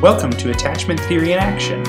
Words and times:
Welcome 0.00 0.30
to 0.30 0.52
Attachment 0.52 1.00
Theory 1.00 1.32
in 1.32 1.40
Action. 1.40 1.80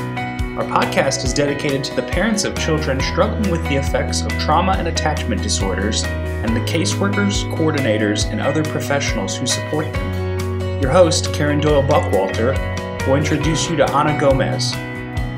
Our 0.58 0.64
podcast 0.64 1.24
is 1.24 1.32
dedicated 1.32 1.84
to 1.84 1.96
the 1.96 2.02
parents 2.02 2.44
of 2.44 2.58
children 2.58 3.00
struggling 3.00 3.52
with 3.52 3.62
the 3.70 3.76
effects 3.76 4.24
of 4.24 4.30
trauma 4.40 4.72
and 4.72 4.88
attachment 4.88 5.44
disorders 5.44 6.04
and 6.06 6.56
the 6.56 6.62
caseworkers, 6.62 7.44
coordinators, 7.56 8.28
and 8.32 8.42
other 8.42 8.64
professionals 8.64 9.38
who 9.38 9.46
support 9.46 9.94
them. 9.94 10.82
Your 10.82 10.90
host, 10.90 11.32
Karen 11.36 11.60
Doyle 11.60 11.84
Buckwalter, 11.84 12.58
will 13.06 13.16
introduce 13.16 13.70
you 13.70 13.76
to 13.76 13.92
Ana 13.92 14.20
Gomez, 14.20 14.74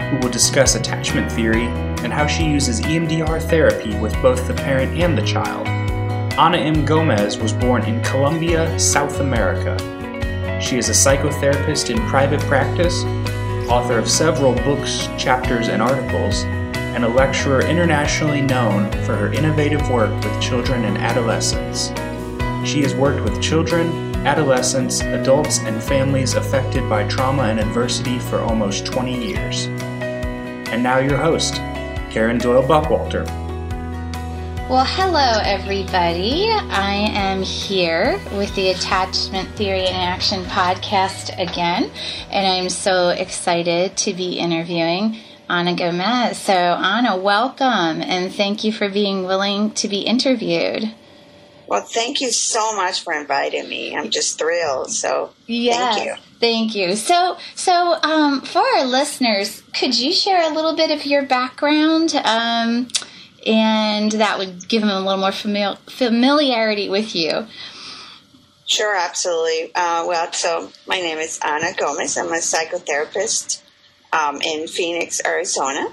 who 0.10 0.26
will 0.26 0.32
discuss 0.32 0.76
attachment 0.76 1.30
theory 1.30 1.66
and 2.06 2.14
how 2.14 2.26
she 2.26 2.46
uses 2.46 2.80
EMDR 2.80 3.42
therapy 3.50 4.00
with 4.00 4.14
both 4.22 4.48
the 4.48 4.54
parent 4.54 4.98
and 4.98 5.18
the 5.18 5.26
child. 5.26 5.68
Ana 6.40 6.60
M. 6.60 6.86
Gomez 6.86 7.38
was 7.38 7.52
born 7.52 7.84
in 7.84 8.02
Colombia, 8.02 8.80
South 8.80 9.20
America. 9.20 10.01
She 10.62 10.78
is 10.78 10.90
a 10.90 10.94
psychotherapist 10.94 11.90
in 11.90 11.98
private 12.08 12.40
practice, 12.42 13.04
author 13.68 13.98
of 13.98 14.08
several 14.08 14.54
books, 14.54 15.08
chapters, 15.18 15.70
and 15.70 15.82
articles, 15.82 16.44
and 16.94 17.04
a 17.04 17.08
lecturer 17.08 17.62
internationally 17.62 18.42
known 18.42 18.92
for 19.06 19.16
her 19.16 19.34
innovative 19.34 19.90
work 19.90 20.14
with 20.24 20.42
children 20.42 20.86
and 20.86 20.98
adolescents. 21.00 21.88
She 22.70 22.84
has 22.84 22.94
worked 22.94 23.24
with 23.24 23.42
children, 23.42 24.16
adolescents, 24.26 25.02
adults, 25.02 25.60
and 25.60 25.82
families 25.82 26.36
affected 26.36 26.88
by 26.88 27.08
trauma 27.08 27.44
and 27.44 27.60
adversity 27.60 28.20
for 28.20 28.40
almost 28.40 28.86
20 28.86 29.30
years. 29.30 29.66
And 29.66 30.84
now, 30.84 31.00
your 31.00 31.18
host, 31.18 31.56
Karen 32.12 32.38
Doyle 32.38 32.64
Buckwalter. 32.64 33.41
Well, 34.72 34.86
hello, 34.86 35.42
everybody. 35.44 36.50
I 36.50 36.94
am 37.12 37.44
here 37.44 38.22
with 38.38 38.56
the 38.56 38.70
Attachment 38.70 39.50
Theory 39.58 39.82
in 39.82 39.94
Action 39.94 40.46
podcast 40.46 41.38
again, 41.38 41.92
and 42.30 42.48
I'm 42.48 42.70
so 42.70 43.10
excited 43.10 43.98
to 43.98 44.14
be 44.14 44.40
interviewing 44.40 45.18
Ana 45.50 45.76
Gomez. 45.76 46.38
So, 46.38 46.54
Ana, 46.54 47.18
welcome, 47.18 48.02
and 48.02 48.34
thank 48.34 48.64
you 48.64 48.72
for 48.72 48.88
being 48.88 49.26
willing 49.26 49.72
to 49.72 49.90
be 49.90 50.04
interviewed. 50.04 50.96
Well, 51.68 51.82
thank 51.82 52.22
you 52.22 52.32
so 52.32 52.74
much 52.74 53.04
for 53.04 53.12
inviting 53.12 53.68
me. 53.68 53.94
I'm 53.94 54.10
just 54.10 54.40
thrilled. 54.40 54.90
So, 54.92 55.34
yes, 55.48 55.96
thank 55.96 56.08
you. 56.08 56.16
Thank 56.40 56.76
you. 56.76 56.96
So, 56.96 57.38
so 57.56 58.02
um, 58.04 58.40
for 58.40 58.64
our 58.78 58.86
listeners, 58.86 59.64
could 59.74 60.00
you 60.00 60.14
share 60.14 60.50
a 60.50 60.56
little 60.56 60.78
bit 60.78 60.92
of 60.92 61.06
your 61.06 61.24
background? 61.24 62.16
Um, 62.24 62.88
and 63.46 64.12
that 64.14 64.38
would 64.38 64.68
give 64.68 64.82
them 64.82 64.90
a 64.90 65.00
little 65.00 65.18
more 65.18 65.30
famili- 65.32 65.78
familiarity 65.90 66.90
with 66.90 67.16
you. 67.16 67.48
Sure, 68.66 68.96
absolutely. 68.96 69.74
Uh, 69.76 70.06
well, 70.08 70.32
so 70.32 70.72
my 70.88 71.00
name 71.00 71.18
is 71.18 71.40
Ana 71.44 71.74
Gomez. 71.78 72.18
I'm 72.18 72.28
a 72.28 72.38
psychotherapist 72.38 73.62
um, 74.14 74.42
in 74.42 74.68
Phoenix, 74.68 75.22
Arizona. 75.26 75.88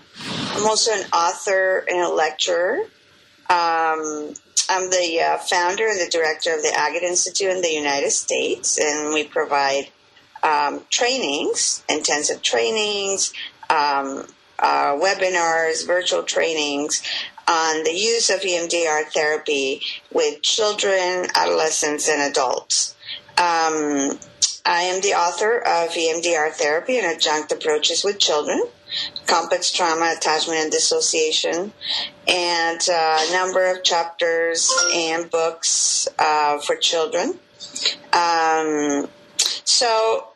I'm 0.52 0.66
also 0.66 0.92
an 0.92 1.04
author 1.12 1.84
and 1.88 2.00
a 2.00 2.08
lecturer. 2.08 2.82
Um, 3.50 4.34
I'm 4.70 4.90
the 4.90 5.20
uh, 5.20 5.38
founder 5.38 5.88
and 5.88 5.98
the 5.98 6.10
director 6.10 6.54
of 6.54 6.62
the 6.62 6.72
Agate 6.76 7.02
Institute 7.02 7.50
in 7.50 7.62
the 7.62 7.72
United 7.72 8.10
States, 8.10 8.78
and 8.78 9.14
we 9.14 9.24
provide 9.24 9.88
um, 10.42 10.82
trainings, 10.90 11.82
intensive 11.88 12.42
trainings, 12.42 13.32
um, 13.70 14.26
uh, 14.58 14.94
webinars, 14.94 15.86
virtual 15.86 16.22
trainings 16.22 17.02
on 17.48 17.84
the 17.84 17.94
use 17.94 18.30
of 18.30 18.40
EMDR 18.40 19.04
therapy 19.12 19.80
with 20.12 20.42
children, 20.42 21.26
adolescents, 21.34 22.08
and 22.08 22.30
adults. 22.30 22.94
Um, 23.38 24.18
I 24.66 24.82
am 24.82 25.00
the 25.00 25.14
author 25.14 25.58
of 25.58 25.90
EMDR 25.90 26.52
therapy 26.52 26.98
and 26.98 27.06
adjunct 27.06 27.50
approaches 27.52 28.04
with 28.04 28.18
children, 28.18 28.62
complex 29.26 29.72
trauma, 29.72 30.14
attachment, 30.14 30.58
and 30.60 30.70
dissociation, 30.70 31.72
and 32.26 32.80
a 32.90 33.32
number 33.32 33.70
of 33.70 33.82
chapters 33.82 34.70
and 34.94 35.30
books 35.30 36.06
uh, 36.18 36.58
for 36.58 36.76
children. 36.76 37.38
Um, 38.12 39.08
so 39.64 40.27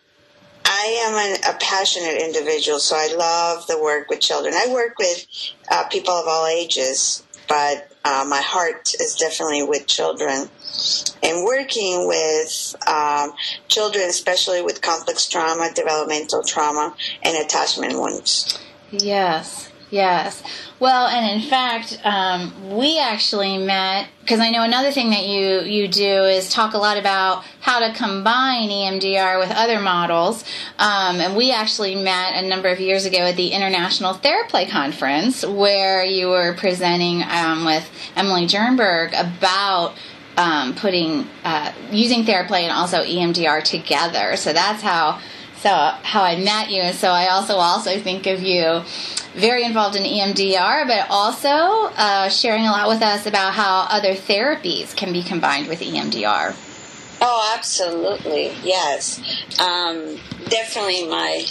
I 0.65 1.05
am 1.07 1.15
an, 1.15 1.55
a 1.55 1.59
passionate 1.59 2.21
individual, 2.23 2.79
so 2.79 2.97
I 2.97 3.15
love 3.15 3.67
the 3.67 3.81
work 3.81 4.09
with 4.09 4.21
children. 4.21 4.55
I 4.55 4.73
work 4.73 4.99
with 4.99 5.27
uh, 5.71 5.89
people 5.89 6.15
of 6.15 6.27
all 6.27 6.47
ages, 6.47 7.23
but 7.49 7.91
uh, 8.05 8.25
my 8.29 8.41
heart 8.41 8.95
is 9.01 9.17
definitely 9.17 9.63
with 9.63 9.87
children. 9.87 10.49
And 11.23 11.45
working 11.45 12.09
with 12.09 12.75
um, 12.89 13.33
children, 13.69 14.09
especially 14.09 14.63
with 14.63 14.81
complex 14.81 15.29
trauma, 15.29 15.71
developmental 15.75 16.43
trauma, 16.43 16.95
and 17.23 17.37
attachment 17.37 17.95
wounds. 17.95 18.59
Yes, 18.91 19.72
yes. 19.93 20.43
Well, 20.81 21.07
and 21.07 21.41
in 21.41 21.49
fact, 21.49 22.01
um, 22.03 22.75
we 22.77 22.99
actually 22.99 23.57
met 23.59 24.09
because 24.21 24.41
I 24.41 24.51
know 24.51 24.63
another 24.63 24.91
thing 24.91 25.11
that 25.11 25.27
you 25.27 25.61
you 25.61 25.87
do 25.87 26.25
is 26.25 26.49
talk 26.49 26.75
a 26.75 26.79
lot 26.79 26.97
about 26.97 27.45
how 27.61 27.81
to 27.81 27.93
combine 27.95 28.69
EMDR 28.69 29.39
with 29.39 29.51
other 29.51 29.79
models. 29.81 30.45
Um, 30.79 31.21
and 31.21 31.37
we 31.37 31.53
actually 31.53 31.95
met 31.95 32.43
a 32.43 32.49
number 32.49 32.69
of 32.69 32.81
years 32.81 33.05
ago 33.05 33.19
at 33.19 33.37
the 33.37 33.49
International 33.49 34.15
Theraplay 34.15 34.69
Conference 34.69 35.45
where 35.47 36.05
you 36.05 36.29
were 36.29 36.55
presenting 36.55 37.23
um, 37.23 37.65
with 37.65 37.89
Emily 38.17 38.47
Jernberg 38.47 39.13
about. 39.13 39.95
Um, 40.35 40.75
putting 40.75 41.29
uh, 41.45 41.73
using 41.91 42.25
Theraplay 42.25 42.63
and 42.63 42.73
also 42.73 43.03
EMDR 43.03 43.63
together, 43.63 44.35
so 44.37 44.55
that's 44.55 44.81
how 44.83 45.21
so 45.63 45.71
how 45.71 46.25
I 46.25 46.37
met 46.37 46.71
you. 46.71 46.83
And 46.83 46.97
so 46.97 47.11
I 47.11 47.29
also 47.29 47.55
also 47.55 47.99
think 48.01 48.27
of 48.27 48.43
you 48.43 48.83
very 49.35 49.65
involved 49.65 49.95
in 49.95 50.03
EMDR, 50.03 50.89
but 50.89 51.07
also 51.09 51.49
uh, 51.97 52.29
sharing 52.29 52.67
a 52.67 52.71
lot 52.73 52.89
with 52.89 53.01
us 53.01 53.27
about 53.27 53.55
how 53.55 53.87
other 53.89 54.15
therapies 54.15 54.95
can 54.95 55.13
be 55.13 55.23
combined 55.23 55.69
with 55.69 55.81
EMDR. 55.81 56.57
Oh, 57.25 57.55
absolutely, 57.57 58.53
yes. 58.65 59.21
Um, 59.61 60.19
definitely, 60.49 61.07
my 61.07 61.47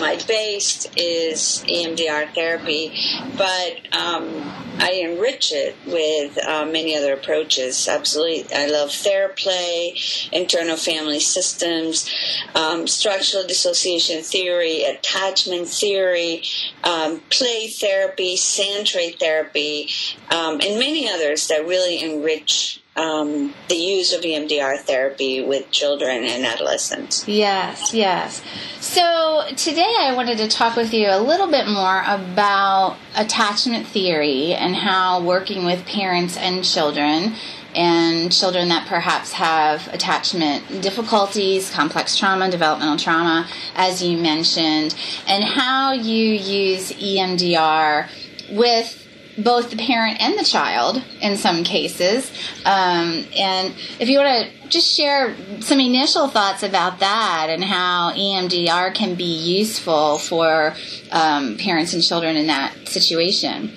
my 0.00 0.20
base 0.26 0.86
is 0.96 1.64
EMDR 1.68 2.34
therapy, 2.34 2.92
but 3.36 3.94
um, 3.96 4.42
I 4.78 5.02
enrich 5.04 5.52
it 5.52 5.76
with 5.86 6.38
uh, 6.44 6.66
many 6.66 6.96
other 6.96 7.14
approaches. 7.14 7.88
Absolutely, 7.88 8.52
I 8.54 8.66
love 8.66 8.90
Theraplay, 8.90 10.28
internal 10.32 10.76
family 10.76 11.20
systems, 11.20 12.10
um, 12.54 12.86
structural 12.86 13.46
dissociation 13.46 14.22
theory, 14.22 14.84
attachment 14.84 15.68
theory, 15.68 16.42
um, 16.82 17.20
play 17.30 17.68
therapy, 17.68 18.36
sandtray 18.36 19.18
therapy, 19.18 19.88
um, 20.30 20.60
and 20.60 20.78
many 20.78 21.08
others 21.08 21.48
that 21.48 21.66
really 21.66 22.02
enrich 22.02 22.83
um, 22.96 23.52
the 23.68 23.74
use 23.74 24.12
of 24.12 24.22
EMDR 24.22 24.78
therapy 24.80 25.42
with 25.42 25.70
children 25.70 26.24
and 26.24 26.44
adolescents. 26.44 27.26
Yes, 27.26 27.92
yes. 27.92 28.42
So 28.80 29.42
today 29.56 29.94
I 30.00 30.14
wanted 30.14 30.38
to 30.38 30.48
talk 30.48 30.76
with 30.76 30.94
you 30.94 31.08
a 31.08 31.18
little 31.18 31.50
bit 31.50 31.66
more 31.66 32.02
about 32.06 32.96
attachment 33.16 33.86
theory 33.88 34.54
and 34.54 34.76
how 34.76 35.22
working 35.22 35.64
with 35.64 35.84
parents 35.86 36.36
and 36.36 36.64
children 36.64 37.34
and 37.74 38.32
children 38.32 38.68
that 38.68 38.86
perhaps 38.86 39.32
have 39.32 39.88
attachment 39.92 40.80
difficulties, 40.80 41.70
complex 41.70 42.16
trauma, 42.16 42.48
developmental 42.48 42.96
trauma, 42.96 43.48
as 43.74 44.00
you 44.02 44.16
mentioned, 44.16 44.94
and 45.26 45.42
how 45.42 45.92
you 45.92 46.34
use 46.34 46.92
EMDR 46.92 48.08
with 48.52 49.03
both 49.38 49.70
the 49.70 49.76
parent 49.76 50.20
and 50.20 50.38
the 50.38 50.44
child 50.44 51.02
in 51.20 51.36
some 51.36 51.64
cases. 51.64 52.30
Um, 52.64 53.24
and 53.36 53.74
if 53.98 54.08
you 54.08 54.18
want 54.18 54.46
to 54.46 54.68
just 54.68 54.96
share 54.96 55.34
some 55.60 55.80
initial 55.80 56.28
thoughts 56.28 56.62
about 56.62 57.00
that 57.00 57.46
and 57.50 57.62
how 57.62 58.12
EMDR 58.12 58.94
can 58.94 59.14
be 59.14 59.24
useful 59.24 60.18
for 60.18 60.74
um, 61.10 61.56
parents 61.56 61.94
and 61.94 62.02
children 62.02 62.36
in 62.36 62.46
that 62.46 62.88
situation. 62.88 63.72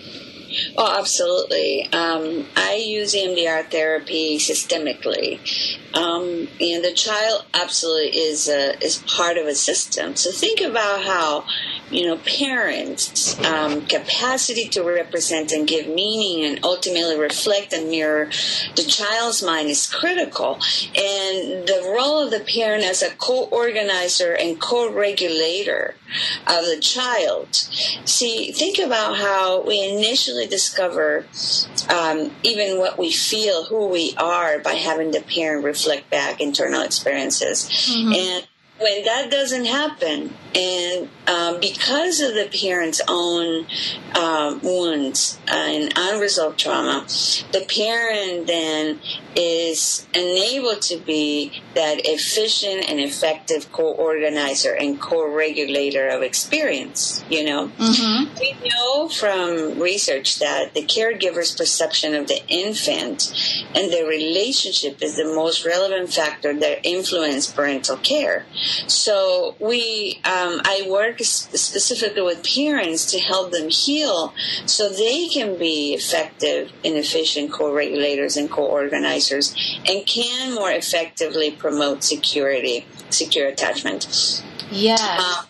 Oh, 0.77 0.97
absolutely. 0.97 1.87
Um, 1.91 2.45
I 2.55 2.75
use 2.75 3.13
EMDR 3.13 3.69
therapy 3.69 4.37
systemically. 4.37 5.39
Um, 5.93 6.47
and 6.61 6.83
the 6.83 6.93
child 6.93 7.45
absolutely 7.53 8.17
is 8.17 8.47
a, 8.47 8.81
is 8.83 9.03
part 9.07 9.37
of 9.37 9.47
a 9.47 9.55
system. 9.55 10.15
So 10.15 10.31
think 10.31 10.61
about 10.61 11.03
how 11.03 11.45
you 11.89 12.05
know, 12.05 12.17
parents' 12.17 13.39
um, 13.45 13.85
capacity 13.85 14.67
to 14.69 14.83
represent 14.83 15.51
and 15.51 15.67
give 15.67 15.87
meaning 15.87 16.45
and 16.45 16.63
ultimately 16.63 17.17
reflect 17.17 17.73
and 17.73 17.89
mirror 17.89 18.29
the 18.75 18.83
child's 18.83 19.43
mind 19.43 19.69
is 19.69 19.87
critical. 19.87 20.55
And 20.95 21.67
the 21.67 21.93
role 21.95 22.19
of 22.23 22.31
the 22.31 22.39
parent 22.39 22.83
as 22.83 23.01
a 23.01 23.11
co-organizer 23.15 24.33
and 24.33 24.59
co-regulator 24.59 25.95
of 26.47 26.65
the 26.65 26.79
child. 26.81 27.53
See, 28.05 28.51
think 28.51 28.79
about 28.79 29.17
how 29.17 29.61
we 29.61 29.83
initially 29.83 30.47
discover 30.47 31.25
um, 31.89 32.31
even 32.43 32.79
what 32.79 32.97
we 32.97 33.11
feel, 33.11 33.65
who 33.65 33.87
we 33.87 34.13
are, 34.17 34.59
by 34.59 34.73
having 34.73 35.11
the 35.11 35.21
parent 35.21 35.63
reflect 35.63 36.09
back 36.09 36.39
internal 36.39 36.81
experiences. 36.81 37.69
Mm-hmm. 37.89 38.13
And 38.13 38.47
when 38.79 39.05
that 39.05 39.31
doesn't 39.31 39.65
happen, 39.65 40.33
and 40.57 41.09
um, 41.27 41.59
because 41.59 42.19
of 42.19 42.33
the 42.33 42.49
parent's 42.51 43.01
own 43.07 43.67
uh, 44.15 44.57
wounds 44.63 45.37
and 45.47 45.93
unresolved 45.95 46.57
trauma, 46.57 47.05
the 47.51 47.65
parent 47.69 48.47
then 48.47 48.99
is 49.35 50.07
unable 50.15 50.75
to 50.77 50.97
be 50.97 51.61
that 51.75 51.99
efficient 52.05 52.89
and 52.89 52.99
effective 52.99 53.71
co-organizer 53.71 54.73
and 54.73 54.99
co-regulator 54.99 56.07
of 56.07 56.23
experience. 56.23 57.23
You 57.29 57.43
know, 57.43 57.67
mm-hmm. 57.67 58.35
we 58.39 58.55
know 58.67 59.09
from 59.09 59.79
research 59.79 60.39
that 60.39 60.73
the 60.73 60.83
caregiver's 60.83 61.55
perception 61.55 62.15
of 62.15 62.27
the 62.27 62.41
infant 62.47 63.31
and 63.75 63.91
their 63.91 64.07
relationship 64.07 65.03
is 65.03 65.17
the 65.17 65.25
most 65.25 65.65
relevant 65.65 66.11
factor 66.11 66.57
that 66.59 66.79
influence 66.83 67.51
parental 67.51 67.97
care. 67.97 68.45
So 68.87 69.55
we, 69.59 70.19
um, 70.23 70.46
I 70.63 70.87
work 70.89 71.19
specifically 71.19 72.21
with 72.21 72.43
parents 72.43 73.11
to 73.11 73.19
help 73.19 73.51
them 73.51 73.69
heal 73.69 74.33
so 74.65 74.89
they 74.89 75.27
can 75.27 75.57
be 75.57 75.93
effective 75.93 76.71
and 76.83 76.95
efficient 76.95 77.51
co-regulators 77.51 78.37
and 78.37 78.49
co-organizers 78.49 79.55
and 79.87 80.05
can 80.05 80.53
more 80.53 80.71
effectively 80.71 81.51
promote 81.51 82.03
security, 82.03 82.85
secure 83.09 83.47
attachment. 83.47 84.43
Yeah. 84.71 84.97
Uh, 84.99 85.43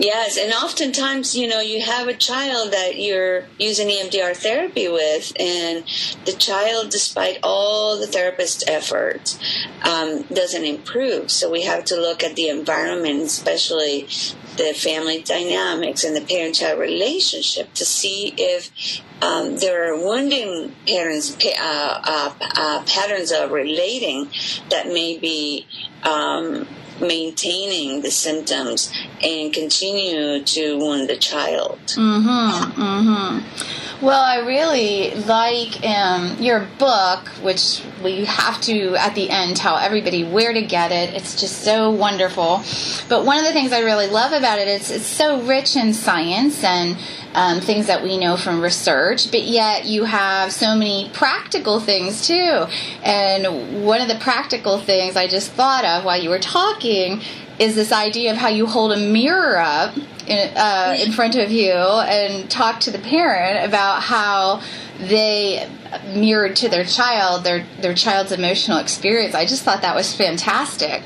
Yes, 0.00 0.38
and 0.38 0.50
oftentimes, 0.50 1.36
you 1.36 1.46
know, 1.46 1.60
you 1.60 1.82
have 1.82 2.08
a 2.08 2.14
child 2.14 2.72
that 2.72 2.98
you're 2.98 3.44
using 3.58 3.88
EMDR 3.88 4.34
therapy 4.34 4.88
with, 4.88 5.30
and 5.38 5.84
the 6.24 6.32
child, 6.32 6.88
despite 6.88 7.38
all 7.42 7.98
the 7.98 8.06
therapist's 8.06 8.64
efforts, 8.66 9.38
um, 9.82 10.22
doesn't 10.22 10.64
improve. 10.64 11.30
So 11.30 11.50
we 11.50 11.64
have 11.64 11.84
to 11.86 11.96
look 11.96 12.24
at 12.24 12.34
the 12.34 12.48
environment, 12.48 13.24
especially 13.24 14.08
the 14.56 14.72
family 14.74 15.20
dynamics 15.20 16.02
and 16.02 16.16
the 16.16 16.22
parent 16.22 16.54
child 16.54 16.80
relationship 16.80 17.74
to 17.74 17.84
see 17.84 18.32
if 18.38 19.02
um, 19.20 19.58
there 19.58 19.92
are 19.92 19.98
wounding 19.98 20.74
patterns, 20.86 21.36
uh, 21.44 22.00
uh, 22.04 22.34
uh, 22.40 22.82
patterns 22.86 23.32
of 23.32 23.50
relating 23.50 24.30
that 24.70 24.86
may 24.86 25.18
be 25.18 25.66
um, 26.04 26.66
maintaining 27.00 28.02
the 28.02 28.10
symptoms 28.10 28.92
and 29.22 29.52
continue 29.52 30.42
to 30.42 30.78
wound 30.78 31.08
the 31.08 31.16
child. 31.16 31.78
Mm-hmm. 31.86 32.80
Mm-hmm. 32.80 34.04
Well, 34.04 34.22
I 34.22 34.46
really 34.46 35.14
like 35.24 35.84
um, 35.84 36.38
your 36.40 36.66
book, 36.78 37.28
which 37.42 37.82
we 38.02 38.24
have 38.24 38.58
to 38.62 38.94
at 38.96 39.14
the 39.14 39.28
end 39.28 39.56
tell 39.56 39.76
everybody 39.76 40.24
where 40.24 40.54
to 40.54 40.62
get 40.62 40.90
it. 40.90 41.12
It's 41.14 41.38
just 41.38 41.62
so 41.62 41.90
wonderful. 41.90 42.62
But 43.10 43.26
one 43.26 43.38
of 43.38 43.44
the 43.44 43.52
things 43.52 43.72
I 43.72 43.80
really 43.80 44.06
love 44.06 44.32
about 44.32 44.58
it 44.58 44.68
is 44.68 44.90
it's 44.90 45.04
so 45.04 45.42
rich 45.42 45.76
in 45.76 45.92
science 45.92 46.64
and 46.64 46.96
um, 47.34 47.60
things 47.60 47.86
that 47.86 48.02
we 48.02 48.18
know 48.18 48.36
from 48.36 48.60
research, 48.60 49.30
but 49.30 49.42
yet 49.42 49.84
you 49.84 50.04
have 50.04 50.52
so 50.52 50.74
many 50.74 51.10
practical 51.12 51.80
things 51.80 52.26
too. 52.26 52.66
And 53.04 53.84
one 53.84 54.00
of 54.00 54.08
the 54.08 54.16
practical 54.16 54.78
things 54.78 55.16
I 55.16 55.28
just 55.28 55.52
thought 55.52 55.84
of 55.84 56.04
while 56.04 56.20
you 56.20 56.30
were 56.30 56.40
talking 56.40 57.22
is 57.58 57.74
this 57.74 57.92
idea 57.92 58.32
of 58.32 58.38
how 58.38 58.48
you 58.48 58.66
hold 58.66 58.92
a 58.92 58.96
mirror 58.96 59.58
up 59.58 59.96
in, 60.26 60.56
uh, 60.56 60.96
in 60.98 61.12
front 61.12 61.36
of 61.36 61.50
you 61.52 61.72
and 61.72 62.50
talk 62.50 62.80
to 62.80 62.90
the 62.90 62.98
parent 62.98 63.64
about 63.64 64.02
how 64.02 64.62
they 64.98 65.68
mirrored 66.14 66.54
to 66.54 66.68
their 66.68 66.84
child 66.84 67.42
their 67.42 67.66
their 67.80 67.94
child's 67.94 68.32
emotional 68.32 68.78
experience. 68.78 69.34
I 69.34 69.44
just 69.44 69.62
thought 69.62 69.82
that 69.82 69.94
was 69.94 70.14
fantastic. 70.14 71.02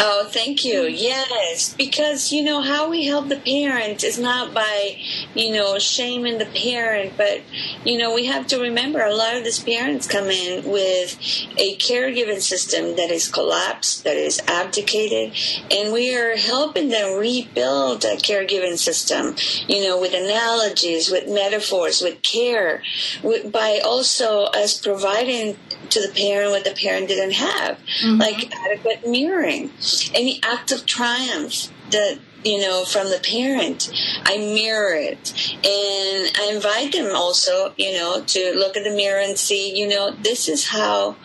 Oh, 0.00 0.28
thank 0.28 0.64
you. 0.64 0.82
Mm. 0.82 1.00
Yes, 1.00 1.72
because 1.74 2.32
you 2.32 2.42
know 2.42 2.60
how 2.60 2.90
we 2.90 3.06
help 3.06 3.28
the 3.28 3.36
parent 3.36 4.02
is 4.02 4.18
not 4.18 4.52
by, 4.52 4.98
you 5.34 5.52
know, 5.52 5.78
shaming 5.78 6.38
the 6.38 6.46
parent, 6.46 7.14
but 7.16 7.42
you 7.84 7.96
know 7.96 8.14
we 8.14 8.26
have 8.26 8.46
to 8.48 8.60
remember 8.60 9.00
a 9.00 9.14
lot 9.14 9.36
of 9.36 9.44
these 9.44 9.60
parents 9.60 10.06
come 10.06 10.26
in 10.26 10.68
with 10.70 11.16
a 11.58 11.76
caregiving 11.76 12.40
system 12.40 12.96
that 12.96 13.10
is 13.10 13.28
collapsed, 13.28 14.04
that 14.04 14.16
is 14.16 14.40
abdicated, 14.48 15.32
and 15.70 15.92
we 15.92 16.16
are 16.16 16.36
helping 16.36 16.88
them 16.88 17.18
rebuild 17.18 18.04
a 18.04 18.16
caregiving 18.16 18.78
system. 18.78 19.36
You 19.68 19.84
know, 19.84 20.00
with 20.00 20.12
analogies, 20.12 21.10
with 21.10 21.28
metaphors, 21.28 22.02
with 22.02 22.20
care, 22.22 22.82
with, 23.22 23.52
by 23.52 23.80
also 23.84 24.44
us 24.44 24.78
providing 24.80 25.56
to 25.94 26.06
the 26.06 26.12
parent 26.12 26.50
what 26.50 26.64
the 26.64 26.74
parent 26.74 27.08
didn't 27.08 27.34
have, 27.34 27.78
mm-hmm. 27.78 28.20
like 28.20 28.52
adequate 28.52 29.08
mirroring. 29.08 29.70
Any 30.12 30.40
act 30.42 30.72
of 30.72 30.86
triumph 30.86 31.68
that 31.90 32.18
you 32.44 32.60
know 32.60 32.84
from 32.84 33.06
the 33.08 33.20
parent 33.24 33.90
i 34.26 34.36
mirror 34.36 34.94
it. 34.94 35.32
And 35.56 36.36
i 36.36 36.50
invite 36.52 36.92
them 36.92 37.14
also 37.14 37.72
you 37.76 37.92
know 37.92 38.22
to 38.22 38.52
look 38.54 38.76
at 38.76 38.84
the 38.84 38.94
mirror 38.94 39.20
and 39.20 39.38
see 39.38 39.74
you 39.74 39.88
know 39.88 40.10
this 40.10 40.48
is 40.48 40.68
how 40.68 41.16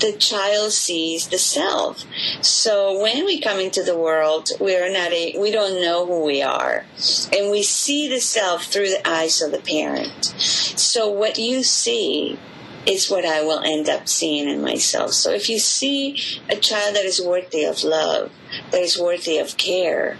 the 0.00 0.12
child 0.12 0.72
sees 0.72 1.28
the 1.28 1.38
self. 1.38 2.04
So 2.40 3.00
when 3.00 3.24
we 3.24 3.40
come 3.40 3.60
into 3.60 3.82
the 3.82 3.96
world 3.96 4.48
we're 4.60 4.92
not 4.92 5.12
a 5.12 5.36
we 5.38 5.50
don't 5.50 5.80
know 5.80 6.06
who 6.06 6.24
we 6.24 6.42
are. 6.42 6.84
And 7.32 7.50
we 7.50 7.62
see 7.62 8.08
the 8.08 8.20
self 8.20 8.64
through 8.64 8.88
the 8.88 9.08
eyes 9.08 9.42
of 9.42 9.50
the 9.50 9.60
parent. 9.60 10.24
So 10.38 11.08
what 11.10 11.38
you 11.38 11.62
see 11.62 12.38
is 12.86 13.10
what 13.10 13.24
I 13.24 13.42
will 13.42 13.60
end 13.60 13.88
up 13.88 14.08
seeing 14.08 14.48
in 14.48 14.60
myself. 14.60 15.12
So 15.12 15.30
if 15.30 15.48
you 15.48 15.58
see 15.58 16.18
a 16.48 16.56
child 16.56 16.96
that 16.96 17.04
is 17.04 17.20
worthy 17.20 17.64
of 17.64 17.84
love, 17.84 18.32
that 18.70 18.80
is 18.80 18.98
worthy 18.98 19.38
of 19.38 19.56
care, 19.56 20.18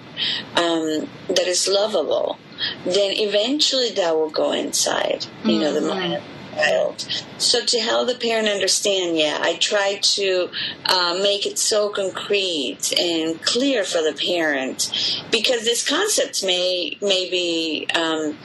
um, 0.56 1.08
that 1.28 1.46
is 1.46 1.68
lovable, 1.68 2.38
then 2.84 3.12
eventually 3.16 3.90
that 3.90 4.14
will 4.14 4.30
go 4.30 4.52
inside, 4.52 5.26
you 5.44 5.58
know, 5.58 5.72
the 5.72 5.80
mm-hmm. 5.80 5.88
mind 5.88 6.14
of 6.14 6.22
the 6.22 6.56
child. 6.56 7.24
So 7.38 7.64
to 7.64 7.80
help 7.80 8.06
the 8.06 8.14
parent 8.14 8.46
understand, 8.46 9.18
yeah, 9.18 9.38
I 9.40 9.56
try 9.56 9.98
to 10.00 10.48
uh, 10.86 11.18
make 11.20 11.44
it 11.44 11.58
so 11.58 11.88
concrete 11.88 12.92
and 12.96 13.42
clear 13.42 13.82
for 13.82 14.02
the 14.02 14.12
parent 14.12 15.24
because 15.32 15.64
these 15.64 15.86
concepts 15.86 16.44
may 16.44 16.96
may 17.02 17.28
be 17.28 17.88
um, 17.96 18.38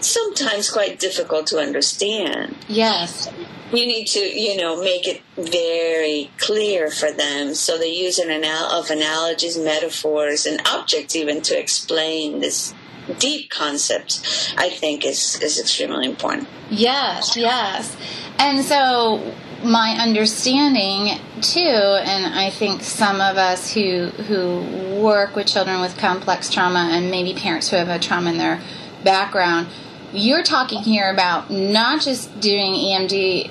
sometimes 0.00 0.70
quite 0.70 0.98
difficult 1.00 1.46
to 1.48 1.58
understand. 1.58 2.56
Yes 2.68 3.30
you 3.72 3.86
need 3.86 4.06
to, 4.06 4.20
you 4.20 4.56
know, 4.56 4.80
make 4.80 5.08
it 5.08 5.22
very 5.36 6.30
clear 6.38 6.90
for 6.90 7.10
them. 7.10 7.54
So 7.54 7.78
they 7.78 7.92
use 7.92 8.18
an 8.18 8.30
anal- 8.30 8.70
of 8.70 8.90
analogies, 8.90 9.56
metaphors, 9.58 10.46
and 10.46 10.60
objects 10.66 11.16
even 11.16 11.42
to 11.42 11.58
explain 11.58 12.40
this 12.40 12.74
deep 13.18 13.50
concept. 13.50 14.54
I 14.56 14.70
think 14.70 15.04
is 15.04 15.40
is 15.42 15.60
extremely 15.60 16.06
important. 16.06 16.48
Yes, 16.70 17.36
yes, 17.36 17.96
and 18.38 18.64
so 18.64 19.34
my 19.62 19.96
understanding 19.98 21.18
too, 21.40 21.60
and 21.60 22.26
I 22.34 22.50
think 22.50 22.82
some 22.82 23.20
of 23.20 23.36
us 23.36 23.72
who 23.72 24.08
who 24.08 25.00
work 25.00 25.36
with 25.36 25.46
children 25.46 25.80
with 25.80 25.96
complex 25.96 26.50
trauma 26.50 26.90
and 26.92 27.10
maybe 27.10 27.34
parents 27.34 27.70
who 27.70 27.76
have 27.76 27.88
a 27.88 27.98
trauma 27.98 28.30
in 28.30 28.38
their 28.38 28.60
background 29.04 29.68
you're 30.14 30.42
talking 30.42 30.82
here 30.82 31.10
about 31.10 31.50
not 31.50 32.02
just 32.02 32.40
doing 32.40 32.72
EMD 32.72 33.50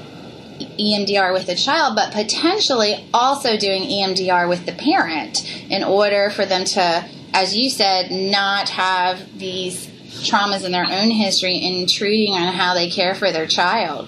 EMDR 0.80 1.34
with 1.34 1.48
the 1.48 1.56
child, 1.56 1.96
but 1.96 2.12
potentially 2.14 3.08
also 3.14 3.58
doing 3.58 3.84
EMDR 3.84 4.48
with 4.48 4.66
the 4.66 4.72
parent 4.72 5.44
in 5.70 5.84
order 5.84 6.30
for 6.30 6.46
them 6.46 6.64
to, 6.64 7.10
as 7.34 7.56
you 7.56 7.70
said, 7.70 8.12
not 8.12 8.70
have 8.70 9.38
these 9.38 9.88
traumas 10.24 10.64
in 10.64 10.72
their 10.72 10.86
own 10.86 11.10
history 11.10 11.64
intruding 11.64 12.34
on 12.34 12.54
how 12.54 12.74
they 12.74 12.90
care 12.90 13.16
for 13.16 13.32
their 13.32 13.48
child. 13.48 14.08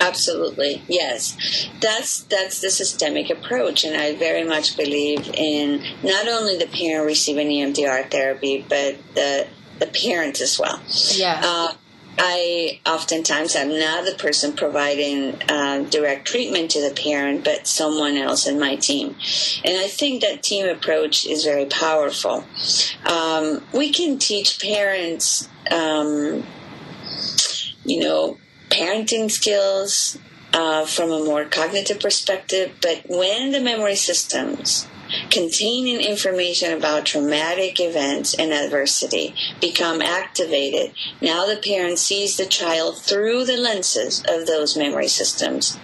Absolutely, 0.00 0.82
yes. 0.88 1.68
That's 1.80 2.24
that's 2.24 2.60
the 2.60 2.70
systemic 2.70 3.30
approach, 3.30 3.84
and 3.84 3.96
I 3.96 4.14
very 4.16 4.44
much 4.44 4.76
believe 4.76 5.30
in 5.34 5.82
not 6.02 6.28
only 6.28 6.58
the 6.58 6.66
parent 6.66 7.06
receiving 7.06 7.48
EMDR 7.48 8.10
therapy, 8.10 8.66
but 8.68 8.96
the 9.14 9.46
the 9.78 9.86
parent 9.86 10.40
as 10.40 10.58
well. 10.58 10.80
Yeah. 11.14 11.40
Uh, 11.42 11.74
I 12.16 12.80
oftentimes 12.86 13.56
am 13.56 13.78
not 13.78 14.04
the 14.04 14.14
person 14.14 14.52
providing 14.52 15.40
uh, 15.48 15.84
direct 15.90 16.26
treatment 16.26 16.70
to 16.72 16.80
the 16.80 16.94
parent, 16.94 17.44
but 17.44 17.66
someone 17.66 18.16
else 18.16 18.46
in 18.46 18.60
my 18.60 18.76
team. 18.76 19.16
And 19.64 19.76
I 19.76 19.88
think 19.88 20.22
that 20.22 20.42
team 20.42 20.68
approach 20.68 21.26
is 21.26 21.44
very 21.44 21.66
powerful. 21.66 22.44
Um, 23.04 23.62
we 23.72 23.90
can 23.90 24.18
teach 24.18 24.60
parents, 24.60 25.48
um, 25.70 26.44
you 27.84 28.00
know, 28.00 28.38
parenting 28.70 29.30
skills 29.30 30.18
uh, 30.52 30.86
from 30.86 31.10
a 31.10 31.24
more 31.24 31.44
cognitive 31.46 31.98
perspective, 31.98 32.72
but 32.80 33.02
when 33.08 33.50
the 33.50 33.60
memory 33.60 33.96
systems 33.96 34.86
containing 35.30 36.00
information 36.00 36.72
about 36.72 37.06
traumatic 37.06 37.80
events 37.80 38.34
and 38.34 38.52
adversity 38.52 39.34
become 39.60 40.00
activated. 40.02 40.94
Now 41.20 41.46
the 41.46 41.56
parent 41.56 41.98
sees 41.98 42.36
the 42.36 42.46
child 42.46 42.98
through 42.98 43.44
the 43.44 43.56
lenses 43.56 44.22
of 44.28 44.46
those 44.46 44.76
memory 44.76 45.08
systems 45.08 45.78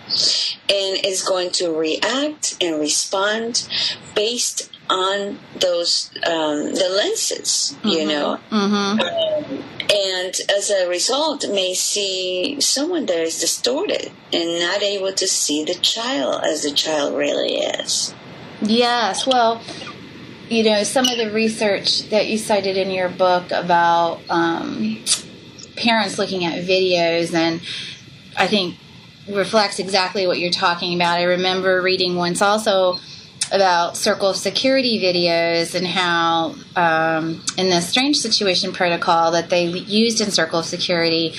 and 0.69 1.05
is 1.05 1.23
going 1.23 1.51
to 1.53 1.73
react 1.73 2.57
and 2.61 2.81
respond 2.81 3.69
based 4.15 4.71
on 4.91 5.39
those 5.61 6.11
um, 6.27 6.75
the 6.75 6.93
lenses, 6.97 7.77
mm-hmm. 7.79 7.89
you 7.89 8.07
know, 8.07 8.39
mm-hmm. 8.51 9.01
um, 9.01 9.65
and 9.91 10.35
as 10.57 10.71
a 10.71 10.89
result, 10.89 11.49
may 11.49 11.75
see 11.75 12.61
someone 12.61 13.07
that 13.07 13.21
is 13.21 13.41
distorted 13.41 14.11
and 14.33 14.61
not 14.61 14.83
able 14.83 15.13
to 15.13 15.27
see 15.27 15.65
the 15.65 15.75
child 15.75 16.43
as 16.45 16.65
the 16.65 16.73
child 16.73 17.17
really 17.17 17.59
is. 17.59 18.15
Yes, 18.62 19.26
well, 19.26 19.62
you 20.49 20.64
know, 20.64 20.83
some 20.83 21.07
of 21.09 21.17
the 21.17 21.31
research 21.31 22.09
that 22.11 22.26
you 22.26 22.37
cited 22.37 22.76
in 22.76 22.90
your 22.90 23.09
book 23.09 23.50
about 23.52 24.21
um, 24.29 25.02
parents 25.76 26.19
looking 26.19 26.45
at 26.45 26.64
videos 26.64 27.33
and 27.33 27.61
I 28.37 28.47
think 28.47 28.76
reflects 29.29 29.79
exactly 29.79 30.26
what 30.26 30.38
you're 30.38 30.50
talking 30.50 30.95
about. 30.95 31.19
I 31.19 31.23
remember 31.25 31.81
reading 31.81 32.17
once 32.17 32.43
also 32.43 32.99
about 33.52 33.97
circle 33.97 34.29
of 34.29 34.37
security 34.37 35.00
videos 35.00 35.75
and 35.75 35.87
how 35.87 36.55
um, 36.76 37.43
in 37.57 37.71
the 37.71 37.81
strange 37.81 38.17
situation 38.17 38.73
protocol 38.73 39.33
that 39.33 39.50
they 39.50 39.67
used 39.67 40.21
in 40.21 40.31
circle 40.31 40.61
of 40.61 40.64
security 40.67 41.35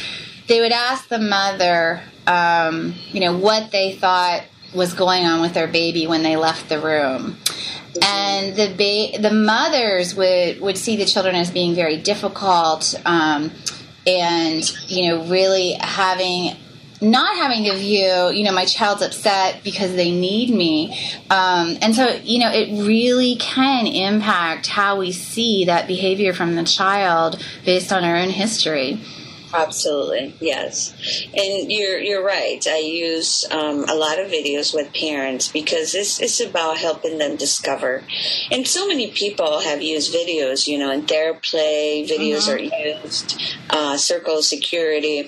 they 0.48 0.60
would 0.60 0.74
ask 0.74 1.08
the 1.08 1.20
mother 1.20 2.02
um, 2.28 2.94
you 3.12 3.22
know 3.22 3.38
what 3.38 3.72
they 3.72 3.96
thought 3.96 4.44
was 4.74 4.94
going 4.94 5.26
on 5.26 5.42
with 5.42 5.54
their 5.54 5.68
baby 5.68 6.08
when 6.08 6.24
they 6.24 6.36
left 6.36 6.70
the 6.70 6.80
room 6.80 7.38
and 8.02 8.56
the 8.56 8.68
ba- 8.68 9.22
the 9.22 9.34
mothers 9.34 10.16
would 10.16 10.62
would 10.62 10.78
see 10.78 10.96
the 10.96 11.06
children 11.06 11.36
as 11.36 11.52
being 11.52 11.76
very 11.76 11.98
difficult 11.98 12.96
um, 13.06 13.52
and 14.08 14.72
you 14.88 15.10
know 15.10 15.26
really 15.26 15.74
having 15.74 16.56
not 17.04 17.36
having 17.36 17.64
the 17.64 17.76
view, 17.76 18.30
you 18.30 18.44
know, 18.44 18.52
my 18.52 18.66
child's 18.66 19.02
upset 19.02 19.64
because 19.64 19.96
they 19.96 20.12
need 20.12 20.54
me. 20.54 20.94
Um, 21.32 21.78
and 21.82 21.96
so, 21.96 22.08
you 22.24 22.40
know, 22.40 22.52
it 22.52 22.86
really 22.88 23.38
can 23.38 23.88
impact 23.88 24.68
how 24.68 25.00
we 25.00 25.12
see 25.12 25.66
that 25.66 25.88
behavior 25.88 26.32
from 26.32 26.54
the 26.54 26.64
child 26.64 27.44
based 27.66 27.92
on 27.92 28.04
our 28.04 28.18
own 28.18 28.30
history. 28.30 29.02
Absolutely, 29.54 30.36
yes, 30.40 30.94
and 31.36 31.72
you're 31.72 32.00
you're 32.00 32.24
right. 32.24 32.66
I 32.68 32.78
use 32.78 33.46
um, 33.52 33.86
a 33.90 33.96
lot 33.96 34.20
of 34.20 34.28
videos 34.32 34.74
with 34.74 34.94
parents 34.94 35.50
because 35.50 35.94
it's 35.94 36.22
it's 36.22 36.40
about 36.40 36.78
helping 36.78 37.18
them 37.18 37.36
discover. 37.36 38.04
And 38.50 38.66
so 38.66 38.88
many 38.88 39.12
people 39.12 39.60
have 39.60 39.82
used 39.82 40.14
videos, 40.14 40.68
you 40.68 40.78
know, 40.78 40.92
in 40.92 41.06
their 41.06 41.34
play. 41.34 42.06
Videos 42.08 42.48
mm-hmm. 42.48 42.74
are 42.74 43.04
used, 43.04 43.42
uh, 43.70 43.98
circle 43.98 44.42
security, 44.42 45.20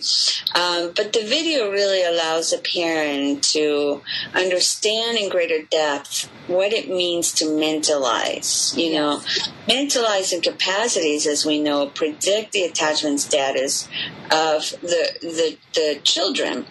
um, 0.55 0.91
but 0.95 1.13
the 1.13 1.23
video 1.25 1.69
really 1.69 2.03
allows 2.03 2.53
a 2.53 2.59
parent 2.59 3.43
to 3.43 4.01
understand 4.33 5.17
in 5.17 5.29
greater 5.29 5.63
depth 5.63 6.29
what 6.47 6.73
it 6.73 6.89
means 6.89 7.31
to 7.33 7.45
mentalize. 7.45 8.75
You 8.77 8.93
know, 8.93 9.21
mentalizing 9.67 10.43
capacities, 10.43 11.27
as 11.27 11.45
we 11.45 11.61
know, 11.61 11.87
predict 11.87 12.53
the 12.53 12.63
attachment 12.63 13.19
status 13.19 13.87
of 14.31 14.71
the 14.81 15.17
the, 15.21 15.57
the 15.73 15.99
children 16.03 16.65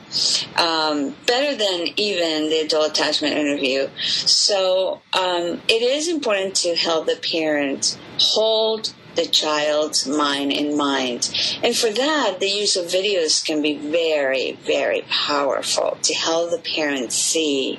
um, 0.56 1.14
better 1.26 1.56
than 1.56 1.88
even 1.96 2.50
the 2.50 2.60
adult 2.64 2.90
attachment 2.90 3.34
interview. 3.36 3.88
So 4.00 5.02
um, 5.12 5.60
it 5.68 5.82
is 5.82 6.08
important 6.08 6.56
to 6.56 6.74
help 6.74 7.06
the 7.06 7.16
parent 7.16 7.98
hold 8.18 8.94
the 9.14 9.26
child's 9.26 10.06
mind 10.06 10.52
in 10.52 10.76
mind. 10.76 11.30
And 11.62 11.76
for 11.76 11.90
that, 11.90 12.36
the 12.40 12.48
use 12.48 12.76
of 12.76 12.86
videos 12.86 13.44
can 13.44 13.62
be 13.62 13.76
very, 13.76 14.52
very 14.64 15.02
powerful 15.08 15.98
to 16.02 16.14
help 16.14 16.50
the 16.50 16.58
parents 16.58 17.16
see 17.16 17.78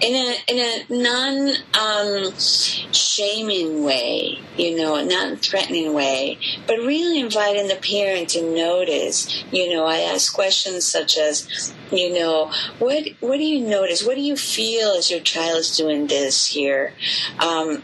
in 0.00 0.14
a, 0.14 0.36
in 0.48 0.58
a 0.58 0.94
non 0.94 1.54
um, 1.78 2.32
shaming 2.38 3.84
way, 3.84 4.38
you 4.56 4.76
know, 4.76 4.96
a 4.96 5.04
non 5.04 5.36
threatening 5.36 5.92
way, 5.94 6.38
but 6.66 6.78
really 6.78 7.20
inviting 7.20 7.68
the 7.68 7.76
parent 7.76 8.30
to 8.30 8.42
notice. 8.42 9.44
You 9.52 9.72
know, 9.72 9.84
I 9.84 9.98
ask 9.98 10.32
questions 10.32 10.84
such 10.84 11.18
as, 11.18 11.74
you 11.90 12.12
know, 12.12 12.52
what 12.78 13.04
what 13.20 13.36
do 13.36 13.44
you 13.44 13.66
notice? 13.66 14.04
What 14.04 14.14
do 14.14 14.22
you 14.22 14.36
feel 14.36 14.92
as 14.92 15.10
your 15.10 15.20
child 15.20 15.58
is 15.58 15.76
doing 15.76 16.06
this 16.06 16.46
here? 16.46 16.94
Um, 17.38 17.82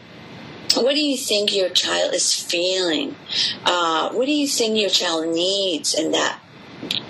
what 0.82 0.94
do 0.94 1.00
you 1.00 1.16
think 1.16 1.54
your 1.54 1.68
child 1.68 2.14
is 2.14 2.34
feeling? 2.34 3.16
Uh, 3.64 4.10
what 4.10 4.26
do 4.26 4.32
you 4.32 4.48
think 4.48 4.78
your 4.78 4.90
child 4.90 5.28
needs 5.34 5.94
in 5.94 6.12
that 6.12 6.40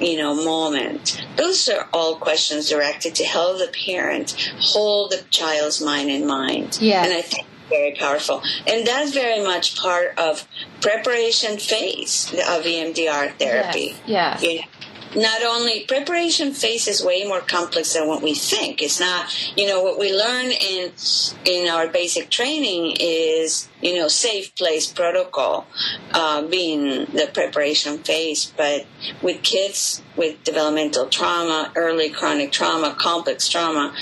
you 0.01 0.17
know 0.17 0.35
moment? 0.35 1.25
Those 1.37 1.69
are 1.69 1.89
all 1.93 2.17
questions 2.17 2.69
directed 2.69 3.15
to 3.17 3.25
help 3.25 3.59
the 3.59 3.73
parent 3.87 4.33
hold 4.61 5.11
the 5.11 5.23
child's 5.31 5.81
mind 5.81 6.11
in 6.11 6.27
mind. 6.27 6.79
Yeah 6.81 7.05
and 7.05 7.13
i 7.13 7.23
think 7.23 7.47
very 7.69 7.95
powerful. 7.95 8.43
And 8.67 8.87
that's 8.87 9.13
very 9.13 9.43
much 9.43 9.77
part 9.77 10.19
of 10.19 10.47
preparation 10.81 11.59
phase 11.59 12.31
of 12.33 12.65
emdr 12.65 13.37
therapy. 13.39 13.97
Yes, 14.07 14.43
yes. 14.43 14.43
You 14.43 14.57
know, 14.57 14.63
not 15.15 15.43
only 15.43 15.85
preparation 15.85 16.53
phase 16.53 16.89
is 16.89 17.05
way 17.05 17.25
more 17.25 17.41
complex 17.41 17.95
than 17.95 18.09
what 18.09 18.23
we 18.23 18.35
think. 18.35 18.83
It's 18.83 19.01
not, 19.01 19.33
you 19.57 19.67
know, 19.67 19.83
what 19.83 19.99
we 19.99 20.13
learn 20.13 20.51
in 20.51 20.93
in 21.45 21.69
our 21.69 21.89
basic 21.89 22.31
training 22.31 22.97
is, 23.01 23.69
you 23.81 23.95
know, 23.97 24.09
safe 24.09 24.55
place 24.55 24.91
protocol 24.91 25.67
uh, 26.13 26.43
being 26.43 27.07
the 27.07 27.31
preparation 27.33 27.99
phase. 27.99 28.53
But 28.57 28.87
with 29.23 29.43
kids 29.43 30.03
with 30.17 30.43
developmental 30.45 31.07
trauma, 31.07 31.73
early 31.77 32.11
chronic 32.11 32.53
trauma, 32.53 32.95
complex 32.99 33.49
trauma, 33.49 33.95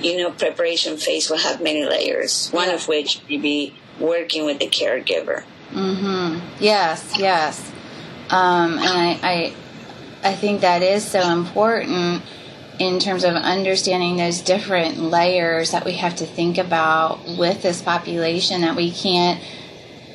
you 0.00 0.16
know, 0.16 0.30
preparation 0.30 0.96
phase 0.96 1.30
will 1.30 1.38
have 1.38 1.62
many 1.62 1.84
layers. 1.84 2.50
One 2.50 2.70
of 2.70 2.88
which 2.88 3.20
may 3.28 3.36
be 3.36 3.74
working 3.98 4.44
with 4.44 4.58
the 4.58 4.66
caregiver. 4.66 5.44
Mm-hmm. 5.70 6.56
Yes. 6.58 7.14
Yes. 7.18 7.70
Um, 8.30 8.78
and 8.78 8.88
I, 8.88 9.18
I 9.22 9.54
I 10.22 10.34
think 10.34 10.60
that 10.60 10.82
is 10.82 11.04
so 11.04 11.20
important 11.32 12.22
in 12.78 12.98
terms 12.98 13.24
of 13.24 13.34
understanding 13.34 14.16
those 14.16 14.40
different 14.40 14.98
layers 14.98 15.72
that 15.72 15.84
we 15.84 15.92
have 15.92 16.16
to 16.16 16.26
think 16.26 16.58
about 16.58 17.26
with 17.38 17.62
this 17.62 17.82
population 17.82 18.62
that 18.62 18.74
we 18.74 18.90
can't 18.90 19.42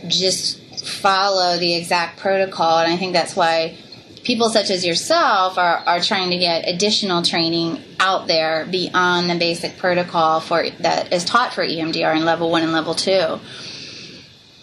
just 0.08 0.60
follow 0.84 1.58
the 1.58 1.76
exact 1.76 2.20
protocol. 2.20 2.80
And 2.80 2.92
I 2.92 2.98
think 2.98 3.14
that's 3.14 3.36
why 3.36 3.78
people 4.24 4.50
such 4.50 4.72
as 4.72 4.86
yourself 4.86 5.58
are, 5.58 5.78
are 5.86 6.02
trying 6.02 6.32
to 6.32 6.38
get 6.38 6.68
additional 6.68 7.22
training 7.22 7.84
out 8.00 8.28
there 8.28 8.66
beyond 8.66 9.30
the 9.30 9.36
basic 9.36 9.78
protocol 9.78 10.40
for 10.40 10.68
that 10.80 11.14
is 11.14 11.24
taught 11.24 11.54
for 11.54 11.66
EMDR 11.66 12.16
in 12.16 12.26
level 12.26 12.50
one 12.50 12.64
and 12.64 12.72
level 12.72 12.96
two. 12.96 13.40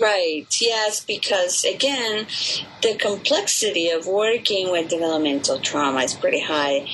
Right, 0.02 0.49
yes, 0.61 1.04
because 1.04 1.64
again, 1.64 2.26
the 2.82 2.97
complexity 2.97 3.88
of 3.88 4.09
working 4.09 4.73
with 4.73 4.88
developmental 4.88 5.61
trauma 5.61 6.00
is 6.00 6.12
pretty 6.12 6.40
high. 6.40 6.88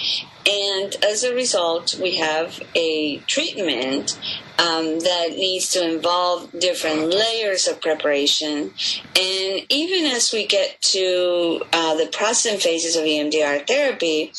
And 0.46 0.94
as 1.02 1.24
a 1.24 1.34
result, 1.34 1.98
we 1.98 2.16
have 2.16 2.60
a 2.74 3.16
treatment 3.20 4.18
um, 4.58 4.98
that 5.00 5.30
needs 5.30 5.70
to 5.70 5.90
involve 5.90 6.50
different 6.58 7.08
layers 7.08 7.66
of 7.66 7.80
preparation. 7.80 8.72
And 9.18 9.66
even 9.70 10.04
as 10.04 10.30
we 10.30 10.46
get 10.46 10.78
to 10.82 11.62
uh, 11.72 11.94
the 11.94 12.10
processing 12.12 12.60
phases 12.60 12.94
of 12.94 13.04
EMDR 13.04 13.66
therapy, 13.66 14.32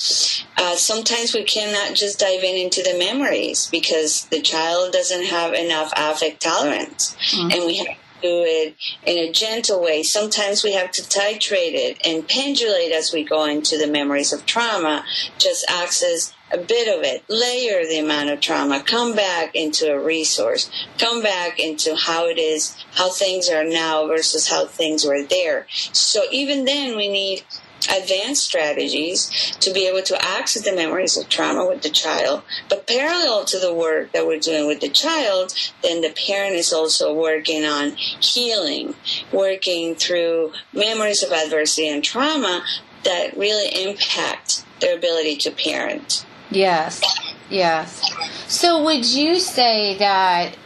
uh, 0.58 0.76
sometimes 0.76 1.34
we 1.34 1.44
cannot 1.44 1.96
just 1.96 2.20
dive 2.20 2.44
in 2.44 2.56
into 2.56 2.84
the 2.84 3.00
memories 3.00 3.68
because 3.72 4.26
the 4.26 4.42
child 4.42 4.94
doesn't 4.94 5.26
have 5.26 5.54
enough 5.54 5.92
affect 5.96 6.42
tolerance. 6.42 7.16
Mm-hmm. 7.32 7.52
And 7.52 7.66
we 7.66 7.78
have 7.78 7.88
do 8.22 8.44
it 8.46 8.76
in 9.06 9.18
a 9.18 9.32
gentle 9.32 9.82
way. 9.82 10.04
Sometimes 10.04 10.64
we 10.64 10.74
have 10.74 10.92
to 10.92 11.02
titrate 11.02 11.74
it 11.74 12.06
and 12.06 12.28
pendulate 12.28 12.92
as 12.92 13.14
we 13.14 13.24
go 13.24 13.46
into 13.46 13.78
the 13.78 13.88
memories 13.88 14.34
of 14.34 14.46
trauma, 14.46 15.06
just 15.38 15.66
access 15.70 16.34
a 16.52 16.58
bit 16.58 16.88
of 16.88 17.04
it, 17.04 17.24
layer 17.30 17.86
the 17.86 18.00
amount 18.00 18.30
of 18.30 18.40
trauma, 18.40 18.82
come 18.84 19.16
back 19.16 19.56
into 19.56 19.92
a 19.92 20.00
resource, 20.00 20.70
come 20.98 21.22
back 21.22 21.60
into 21.60 21.96
how 21.96 22.28
it 22.28 22.40
is, 22.40 22.76
how 22.94 23.10
things 23.10 23.50
are 23.50 23.64
now 23.64 24.08
versus 24.08 24.48
how 24.50 24.66
things 24.66 25.06
were 25.06 25.24
there. 25.24 25.68
So 25.70 26.24
even 26.32 26.66
then 26.66 26.98
we 26.98 27.08
need 27.08 27.44
advanced 27.88 28.44
strategies 28.44 29.30
to 29.60 29.72
be 29.72 29.88
able 29.88 30.02
to 30.04 30.26
access 30.26 30.64
the 30.64 30.76
memories 30.76 31.18
of 31.18 31.30
trauma 31.30 31.68
with 31.68 31.82
the 31.82 31.90
child. 31.90 32.44
But 32.70 32.88
parallel 32.88 33.46
to 33.46 33.60
the 33.60 33.74
work 33.74 34.12
that 34.12 34.28
we're 34.28 34.40
doing 34.40 34.68
with 34.68 34.82
the 34.82 34.90
child, 34.90 35.54
then 35.82 36.02
the 36.02 36.14
parent 36.28 36.56
is 36.56 36.74
also 36.74 37.14
working 37.14 37.66
on 37.66 37.92
healing, 37.92 38.96
working 39.32 39.96
through 39.96 40.54
memories 40.74 41.24
of 41.24 41.32
adversity 41.32 41.88
and 41.88 42.04
trauma 42.04 42.64
that 43.04 43.38
really 43.38 43.90
impact 43.90 44.66
their 44.82 44.98
ability 44.98 45.38
to 45.38 45.52
parent. 45.52 46.26
Yes, 46.52 47.02
yes. 47.50 48.02
So 48.48 48.84
would 48.84 49.06
you 49.06 49.40
say 49.40 49.98
that 49.98 50.58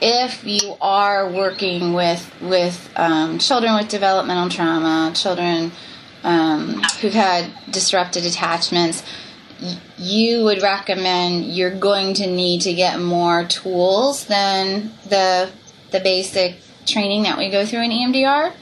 if 0.00 0.44
you 0.44 0.76
are 0.80 1.30
working 1.30 1.92
with 1.92 2.34
with 2.40 2.90
um, 2.96 3.38
children 3.38 3.74
with 3.74 3.88
developmental 3.88 4.48
trauma, 4.48 5.12
children 5.14 5.72
um, 6.22 6.82
who've 7.00 7.12
had 7.12 7.52
disrupted 7.70 8.24
attachments, 8.24 9.02
you 9.98 10.44
would 10.44 10.62
recommend 10.62 11.44
you're 11.44 11.78
going 11.78 12.14
to 12.14 12.26
need 12.26 12.62
to 12.62 12.72
get 12.72 13.00
more 13.00 13.44
tools 13.44 14.24
than 14.26 14.92
the 15.08 15.50
the 15.90 16.00
basic 16.00 16.56
training 16.86 17.24
that 17.24 17.36
we 17.36 17.50
go 17.50 17.66
through 17.66 17.82
in 17.82 17.90
EMDR? 17.90 18.52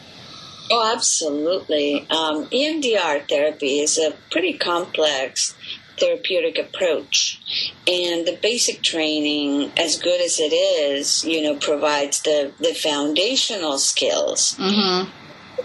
Oh, 0.71 0.93
absolutely. 0.95 2.01
Um, 2.11 2.47
EMDR 2.47 3.29
therapy 3.29 3.81
is 3.81 3.99
a 3.99 4.15
pretty 4.31 4.55
complex 4.55 5.55
therapeutic 5.99 6.59
approach. 6.59 7.41
And 7.87 8.27
the 8.27 8.39
basic 8.41 8.83
training, 8.83 9.73
as 9.77 9.99
good 9.99 10.21
as 10.21 10.39
it 10.39 10.53
is, 10.53 11.25
you 11.25 11.43
know, 11.43 11.57
provides 11.57 12.23
the, 12.23 12.53
the 12.61 12.75
foundational 12.75 13.79
skills. 13.79 14.55
Mm-hmm. 14.59 15.11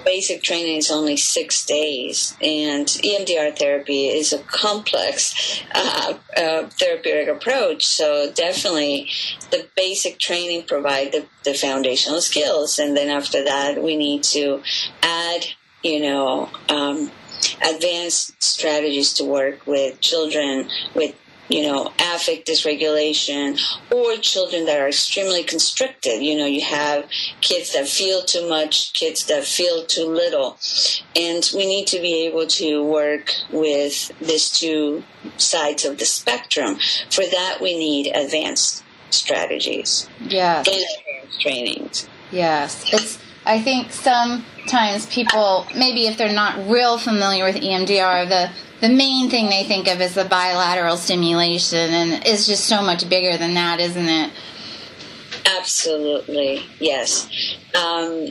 Basic 0.06 0.42
training 0.42 0.78
is 0.78 0.92
only 0.92 1.18
six 1.18 1.66
days, 1.66 2.36
and 2.42 2.86
EMDR 2.88 3.58
therapy 3.58 4.08
is 4.08 4.34
a 4.34 4.40
complex 4.40 5.64
uh, 5.74 6.16
uh, 6.36 6.68
therapeutic 6.70 7.28
approach. 7.28 7.86
So 7.86 8.32
definitely, 8.32 9.10
the 9.52 9.68
basic 9.76 10.20
training 10.20 10.64
provide 10.64 11.12
the, 11.12 11.26
the 11.44 11.54
foundational 11.54 12.22
skills, 12.22 12.80
and 12.80 12.98
then 12.98 13.10
after 13.10 13.44
that, 13.46 13.82
we 13.82 13.96
need 13.96 14.24
to 14.24 14.62
add, 15.02 15.46
you 15.84 16.00
know, 16.02 16.50
um, 16.70 17.12
advanced 17.62 18.42
strategies 18.42 19.14
to 19.14 19.26
work 19.26 19.66
with 19.68 20.00
children 20.02 20.70
with 20.96 21.16
you 21.54 21.62
know, 21.62 21.94
affect 22.00 22.48
dysregulation, 22.48 23.60
or 23.92 24.18
children 24.18 24.66
that 24.66 24.80
are 24.80 24.88
extremely 24.88 25.44
constricted. 25.44 26.24
You 26.24 26.36
know, 26.36 26.48
you 26.48 26.62
have 26.62 27.08
kids 27.42 27.74
that 27.74 27.88
feel 27.88 28.24
too 28.24 28.50
much, 28.50 28.92
kids 28.94 29.28
that 29.28 29.44
feel 29.44 29.86
too 29.86 30.08
little. 30.08 30.58
And 31.16 31.48
we 31.56 31.68
need 31.68 31.86
to 31.88 32.00
be 32.00 32.26
able 32.26 32.48
to 32.48 32.84
work 32.84 33.34
with 33.52 34.12
these 34.20 34.50
two 34.50 35.04
sides 35.38 35.86
of 35.86 36.00
the 36.00 36.06
spectrum. 36.06 36.78
For 37.12 37.24
that, 37.24 37.60
we 37.62 37.78
need 37.78 38.12
advanced 38.16 38.84
strategies. 39.12 40.10
Advanced 40.62 41.40
trainings. 41.40 42.10
Yes. 42.32 42.92
It's, 42.92 43.20
I 43.46 43.62
think 43.62 43.92
sometimes 44.65 45.05
people, 45.08 45.67
maybe 45.75 46.08
if 46.08 46.17
they're 46.17 46.34
not 46.34 46.70
real 46.70 46.98
familiar 46.98 47.43
with 47.43 47.55
EMDR, 47.55 48.27
the 48.29 48.51
the 48.82 48.93
main 48.93 49.29
thing 49.29 49.48
they 49.48 49.63
think 49.63 49.88
of 49.88 50.01
is 50.01 50.15
the 50.15 50.25
bilateral 50.25 50.98
stimulation, 50.98 51.89
and 51.91 52.25
it's 52.25 52.46
just 52.46 52.65
so 52.65 52.82
much 52.82 53.08
bigger 53.08 53.38
than 53.38 53.53
that, 53.53 53.79
isn't 53.79 54.10
it? 54.10 54.32
Absolutely, 55.46 56.65
yes. 56.79 57.29
Um, 57.75 58.27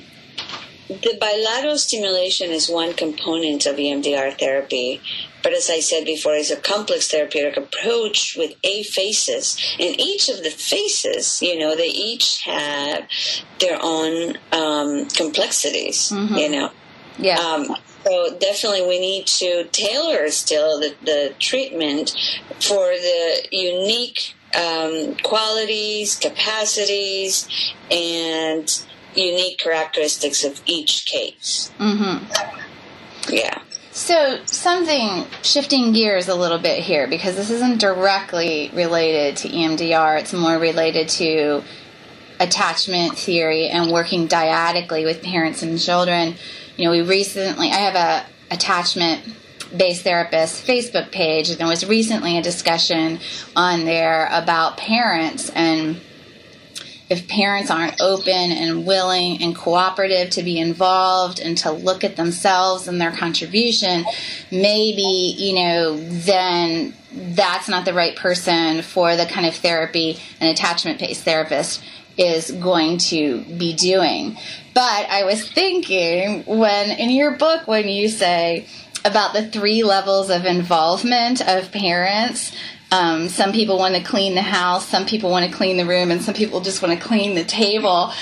the 0.89 1.17
bilateral 1.19 1.79
stimulation 1.79 2.51
is 2.51 2.69
one 2.69 2.93
component 2.93 3.65
of 3.65 3.77
EMDR 3.77 4.39
therapy, 4.39 5.01
but 5.43 5.53
as 5.53 5.71
I 5.71 5.81
said 5.81 6.05
before, 6.05 6.35
it's 6.35 6.51
a 6.51 6.57
complex 6.57 7.09
therapeutic 7.11 7.57
approach 7.57 8.37
with 8.37 8.55
eight 8.65 8.87
phases. 8.87 9.57
And 9.79 9.99
each 10.01 10.29
of 10.29 10.43
the 10.43 10.51
phases, 10.51 11.43
you 11.43 11.59
know, 11.59 11.77
they 11.77 11.89
each 11.89 12.43
have 12.43 13.09
their 13.59 13.79
own 13.81 14.39
um, 14.53 15.09
complexities, 15.09 16.11
mm-hmm. 16.11 16.35
you 16.35 16.51
know. 16.51 16.71
Yeah. 17.19 17.39
Um, 17.39 17.77
so 18.05 18.37
definitely 18.39 18.83
we 18.83 18.99
need 18.99 19.27
to 19.27 19.65
tailor 19.71 20.29
still 20.31 20.81
the, 20.81 20.95
the 21.05 21.35
treatment 21.39 22.11
for 22.61 22.87
the 22.87 23.47
unique 23.53 24.35
um, 24.55 25.17
qualities, 25.23 26.17
capacities, 26.17 27.49
and 27.91 28.85
unique 29.15 29.59
characteristics 29.59 30.45
of 30.45 30.61
each 30.67 31.07
case. 31.07 31.71
Mm-hmm. 31.79 33.33
Yeah. 33.33 33.63
So, 33.95 34.41
something 34.47 35.27
shifting 35.43 35.93
gears 35.93 36.29
a 36.29 36.35
little 36.35 36.59
bit 36.59 36.79
here 36.79 37.07
because 37.07 37.37
this 37.37 37.51
isn't 37.51 37.79
directly 37.79 38.71
related 38.73 39.37
to 39.39 39.51
EMDR, 39.51 40.19
it's 40.19 40.33
more 40.33 40.59
related 40.59 41.11
to 41.11 41.63
attachment 42.41 43.19
theory 43.19 43.69
and 43.69 43.93
working 43.93 44.29
dyadically 44.29 45.05
with 45.05 45.23
parents 45.23 45.63
and 45.63 45.79
children. 45.79 46.37
You 46.79 46.87
know, 46.87 46.91
we 46.91 47.03
recently, 47.03 47.69
I 47.69 47.77
have 47.77 47.95
a 47.95 48.55
attachment 48.55 49.25
based 49.77 50.05
therapist 50.05 50.67
Facebook 50.67 51.13
page, 51.13 51.51
and 51.51 51.59
there 51.59 51.67
was 51.67 51.87
recently 51.87 52.39
a 52.39 52.43
discussion 52.43 53.21
on 53.55 53.85
there 53.85 54.27
about 54.33 54.79
parents 54.79 55.51
and 55.51 56.01
if 57.13 57.29
parents 57.29 57.71
aren't 57.71 58.01
open 58.01 58.33
and 58.33 58.87
willing 58.87 59.43
and 59.43 59.55
cooperative 59.55 60.31
to 60.31 60.43
be 60.43 60.59
involved 60.59 61.41
and 61.41 61.59
to 61.59 61.71
look 61.71 62.05
at 62.05 62.17
themselves 62.17 62.89
and 62.89 62.99
their 62.99 63.13
contribution, 63.13 64.05
maybe, 64.51 65.35
you 65.37 65.55
know, 65.55 65.97
then 65.99 66.95
that's 67.13 67.69
not 67.69 67.85
the 67.85 67.93
right 67.93 68.17
person 68.17 68.81
for 68.81 69.15
the 69.17 69.27
kind 69.27 69.47
of 69.47 69.55
therapy 69.55 70.19
an 70.41 70.49
attachment 70.49 70.99
based 70.99 71.23
therapist 71.23 71.83
is 72.17 72.51
going 72.51 72.97
to 72.97 73.43
be 73.59 73.75
doing. 73.75 74.39
But 74.73 75.07
I 75.11 75.25
was 75.25 75.47
thinking 75.47 76.45
when 76.45 76.91
in 76.99 77.11
your 77.11 77.37
book, 77.37 77.69
when 77.69 77.89
you 77.89 78.09
say 78.09 78.67
about 79.05 79.35
the 79.35 79.47
three 79.47 79.83
levels 79.83 80.31
of 80.31 80.47
involvement 80.47 81.47
of 81.47 81.73
parents, 81.73 82.53
um, 82.93 83.31
some 83.31 83.53
people 83.53 83.79
want 83.79 83.95
to 83.95 84.03
clean 84.03 84.35
the 84.35 84.43
house, 84.43 84.87
some 84.87 85.07
people 85.07 85.31
want 85.31 85.51
to 85.51 85.57
clean 85.57 85.79
the 85.79 85.87
room, 85.87 86.11
and 86.11 86.21
some 86.21 86.35
people 86.35 86.61
just 86.61 86.83
want 86.83 86.97
to 86.97 87.03
clean 87.03 87.35
the 87.35 87.43
table. 87.43 88.13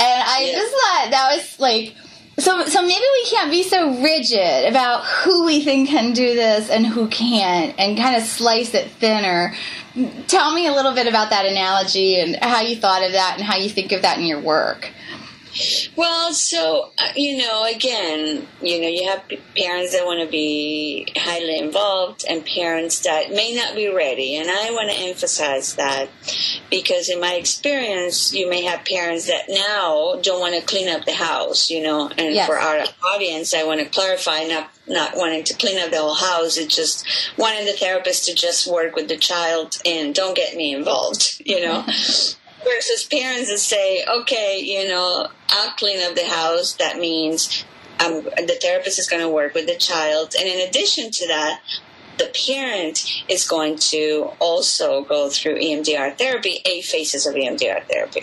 And 0.00 0.22
I 0.22 0.44
yeah. 0.44 0.52
just 0.52 0.70
thought 0.70 1.10
that 1.10 1.36
was 1.36 1.58
like, 1.58 1.94
so, 2.38 2.66
so 2.66 2.82
maybe 2.82 3.04
we 3.14 3.24
can't 3.24 3.50
be 3.50 3.62
so 3.62 4.00
rigid 4.00 4.66
about 4.68 5.04
who 5.04 5.46
we 5.46 5.64
think 5.64 5.88
can 5.88 6.12
do 6.12 6.34
this 6.34 6.68
and 6.68 6.86
who 6.86 7.08
can't, 7.08 7.74
and 7.78 7.96
kind 7.96 8.16
of 8.16 8.22
slice 8.22 8.74
it 8.74 8.90
thinner. 8.90 9.54
Tell 10.26 10.54
me 10.54 10.66
a 10.66 10.72
little 10.72 10.94
bit 10.94 11.08
about 11.08 11.30
that 11.30 11.46
analogy 11.46 12.20
and 12.20 12.36
how 12.36 12.60
you 12.60 12.76
thought 12.76 13.02
of 13.02 13.12
that 13.12 13.36
and 13.38 13.42
how 13.42 13.56
you 13.56 13.70
think 13.70 13.92
of 13.92 14.02
that 14.02 14.18
in 14.18 14.26
your 14.26 14.40
work. 14.40 14.92
Well, 15.96 16.32
so 16.32 16.90
uh, 16.98 17.12
you 17.16 17.38
know, 17.38 17.64
again, 17.64 18.46
you 18.62 18.80
know, 18.80 18.88
you 18.88 19.08
have 19.08 19.22
parents 19.56 19.92
that 19.92 20.04
want 20.04 20.20
to 20.20 20.30
be 20.30 21.06
highly 21.16 21.58
involved 21.58 22.24
and 22.28 22.44
parents 22.44 23.00
that 23.00 23.30
may 23.30 23.54
not 23.54 23.74
be 23.74 23.88
ready, 23.88 24.36
and 24.36 24.50
I 24.50 24.70
want 24.70 24.90
to 24.90 24.96
emphasize 24.96 25.74
that 25.76 26.08
because 26.70 27.08
in 27.08 27.20
my 27.20 27.34
experience, 27.34 28.32
you 28.32 28.48
may 28.48 28.62
have 28.62 28.84
parents 28.84 29.26
that 29.26 29.44
now 29.48 30.18
don't 30.22 30.40
want 30.40 30.54
to 30.54 30.60
clean 30.62 30.88
up 30.88 31.04
the 31.04 31.12
house, 31.12 31.70
you 31.70 31.82
know, 31.82 32.08
and 32.08 32.34
yes. 32.34 32.46
for 32.46 32.58
our 32.58 32.84
audience, 33.14 33.54
I 33.54 33.64
want 33.64 33.80
to 33.80 33.86
clarify 33.86 34.44
not 34.44 34.70
not 34.86 35.16
wanting 35.16 35.44
to 35.44 35.54
clean 35.54 35.78
up 35.78 35.90
the 35.90 35.98
whole 35.98 36.14
house. 36.14 36.56
It's 36.56 36.74
just 36.74 37.06
wanting 37.36 37.66
the 37.66 37.72
therapist 37.72 38.26
to 38.26 38.34
just 38.34 38.70
work 38.70 38.96
with 38.96 39.08
the 39.08 39.16
child 39.16 39.76
and 39.84 40.14
don't 40.14 40.36
get 40.36 40.56
me 40.56 40.74
involved, 40.74 41.42
you 41.44 41.60
know. 41.60 41.84
versus 42.64 43.04
parents 43.04 43.50
that 43.50 43.58
say, 43.58 44.04
okay, 44.04 44.60
you 44.60 44.88
know, 44.88 45.28
I'll 45.48 45.70
clean 45.72 46.00
up 46.08 46.14
the 46.14 46.26
house. 46.26 46.74
That 46.74 46.98
means 46.98 47.64
um, 48.04 48.24
the 48.24 48.58
therapist 48.60 48.98
is 48.98 49.08
going 49.08 49.22
to 49.22 49.28
work 49.28 49.54
with 49.54 49.66
the 49.66 49.76
child. 49.76 50.34
And 50.38 50.48
in 50.48 50.68
addition 50.68 51.10
to 51.10 51.26
that, 51.28 51.60
the 52.18 52.30
parent 52.46 53.22
is 53.28 53.46
going 53.46 53.76
to 53.76 54.30
also 54.40 55.02
go 55.04 55.30
through 55.30 55.56
EMDR 55.56 56.18
therapy, 56.18 56.60
eight 56.66 56.84
phases 56.84 57.26
of 57.26 57.34
EMDR 57.34 57.84
therapy. 57.84 58.22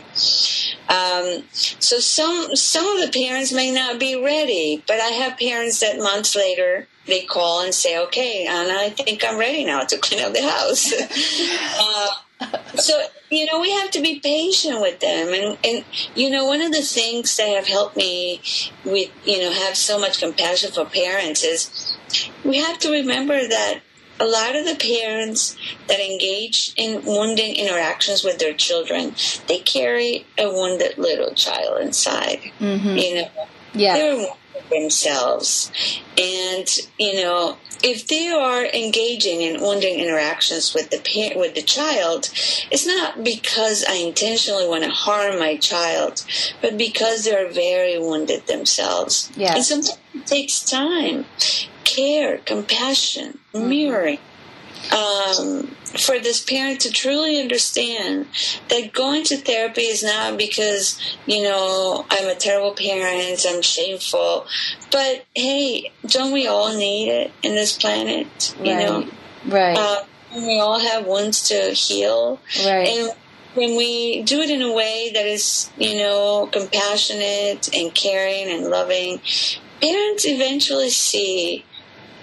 Um, 0.90 1.44
so 1.54 2.00
some 2.00 2.56
some 2.56 2.86
of 2.86 3.06
the 3.06 3.18
parents 3.18 3.54
may 3.54 3.72
not 3.72 4.00
be 4.00 4.22
ready, 4.22 4.84
but 4.86 5.00
I 5.00 5.08
have 5.08 5.40
parents 5.40 5.80
that 5.80 5.98
months 5.98 6.36
later 6.36 6.88
they 7.08 7.22
call 7.22 7.62
and 7.62 7.74
say, 7.74 7.98
"Okay, 7.98 8.46
Ana, 8.46 8.74
I 8.74 8.90
think 8.90 9.24
I'm 9.24 9.40
ready 9.40 9.64
now 9.64 9.84
to 9.86 9.98
clean 9.98 10.22
up 10.22 10.34
the 10.34 10.44
house." 10.44 10.94
uh, 11.80 12.78
so 12.78 13.02
you 13.30 13.46
know 13.46 13.60
we 13.60 13.72
have 13.72 13.92
to 13.92 14.02
be 14.02 14.20
patient 14.20 14.82
with 14.82 15.00
them. 15.00 15.34
And 15.34 15.58
and 15.64 15.86
you 16.16 16.30
know 16.30 16.46
one 16.46 16.62
of 16.62 16.72
the 16.72 16.82
things 16.82 17.36
that 17.38 17.50
have 17.50 17.68
helped 17.68 17.96
me 17.96 18.42
with 18.84 19.10
you 19.26 19.40
know 19.40 19.52
have 19.52 19.76
so 19.78 20.00
much 20.00 20.20
compassion 20.20 20.72
for 20.72 20.86
parents 20.86 21.44
is 21.44 21.98
we 22.44 22.58
have 22.58 22.80
to 22.80 22.92
remember 22.92 23.48
that 23.48 23.82
a 24.18 24.26
lot 24.26 24.56
of 24.56 24.66
the 24.66 24.76
parents 24.76 25.58
that 25.88 26.00
engage 26.00 26.74
in 26.78 27.04
wounding 27.06 27.56
interactions 27.56 28.24
with 28.24 28.40
their 28.40 28.54
children 28.54 29.14
they 29.48 29.60
carry 29.60 30.26
a 30.38 30.48
wounded 30.48 30.98
little 30.98 31.34
child 31.34 31.82
inside 31.82 32.40
mm-hmm. 32.60 32.96
you 32.96 33.16
know? 33.16 33.30
Yeah 33.74 33.98
they're 33.98 34.28
themselves 34.70 35.72
and 36.18 36.68
you 36.98 37.14
know 37.22 37.58
if 37.84 38.08
they 38.08 38.30
are 38.30 38.66
engaging 38.66 39.42
in 39.42 39.62
wounding 39.62 40.00
interactions 40.00 40.74
with 40.74 40.90
the 40.90 40.98
parent, 40.98 41.38
with 41.38 41.54
the 41.54 41.62
child, 41.62 42.30
it's 42.72 42.88
not 42.88 43.24
because 43.24 43.86
I 43.88 43.96
intentionally 43.96 44.68
want 44.68 44.84
to 44.84 44.90
harm 44.90 45.38
my 45.38 45.58
child, 45.58 46.26
but 46.62 46.80
because 46.80 47.26
they're 47.26 47.52
very 47.52 48.00
wounded 48.00 48.48
themselves. 48.48 49.32
Yes. 49.36 49.56
And 49.56 49.66
sometimes 49.66 50.00
it 50.16 50.26
takes 50.26 50.62
time, 50.62 51.26
care, 51.84 52.40
compassion, 52.40 53.38
mm-hmm. 53.54 53.70
mirroring. 53.70 54.20
Um, 54.92 55.76
for 55.98 56.20
this 56.20 56.44
parent 56.44 56.82
to 56.82 56.92
truly 56.92 57.40
understand 57.40 58.28
that 58.70 58.94
going 58.94 59.24
to 59.26 59.38
therapy 59.38 59.82
is 59.82 60.04
not 60.04 60.38
because, 60.38 61.00
you 61.26 61.44
know, 61.44 62.06
I'm 62.10 62.28
a 62.28 62.36
terrible 62.36 62.74
parent, 62.74 63.46
I'm 63.48 63.62
shameful, 63.62 64.46
but 64.92 65.26
hey, 65.36 65.92
don't 66.08 66.32
we 66.32 66.48
all 66.48 66.76
need 66.76 67.10
it 67.10 67.32
in 67.44 67.56
this 67.56 67.78
planet? 67.78 68.56
You 68.62 68.74
right. 68.74 68.86
know? 68.86 69.08
Right. 69.48 69.78
Uh, 69.78 70.04
we 70.36 70.60
all 70.60 70.80
have 70.80 71.06
wounds 71.06 71.50
to 71.50 71.72
heal. 71.72 72.40
Right. 72.66 72.88
And 72.88 73.12
when 73.54 73.78
we 73.78 74.24
do 74.24 74.42
it 74.42 74.50
in 74.50 74.62
a 74.62 74.74
way 74.74 75.12
that 75.14 75.26
is, 75.26 75.70
you 75.78 75.98
know, 75.98 76.50
compassionate 76.52 77.74
and 77.74 77.94
caring 77.94 78.50
and 78.50 78.68
loving, 78.68 79.22
parents 79.82 80.26
eventually 80.26 80.90
see 80.90 81.64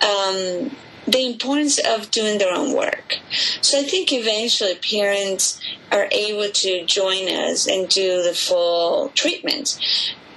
um, 0.02 0.76
the 1.06 1.26
importance 1.26 1.78
of 1.78 2.10
doing 2.10 2.38
their 2.38 2.54
own 2.54 2.74
work. 2.76 3.18
So 3.60 3.80
I 3.80 3.82
think 3.82 4.12
eventually 4.12 4.74
parents 4.76 5.60
are 5.90 6.08
able 6.10 6.50
to 6.50 6.84
join 6.86 7.28
us 7.28 7.66
and 7.66 7.88
do 7.88 8.22
the 8.22 8.34
full 8.34 9.08
treatment. 9.10 9.78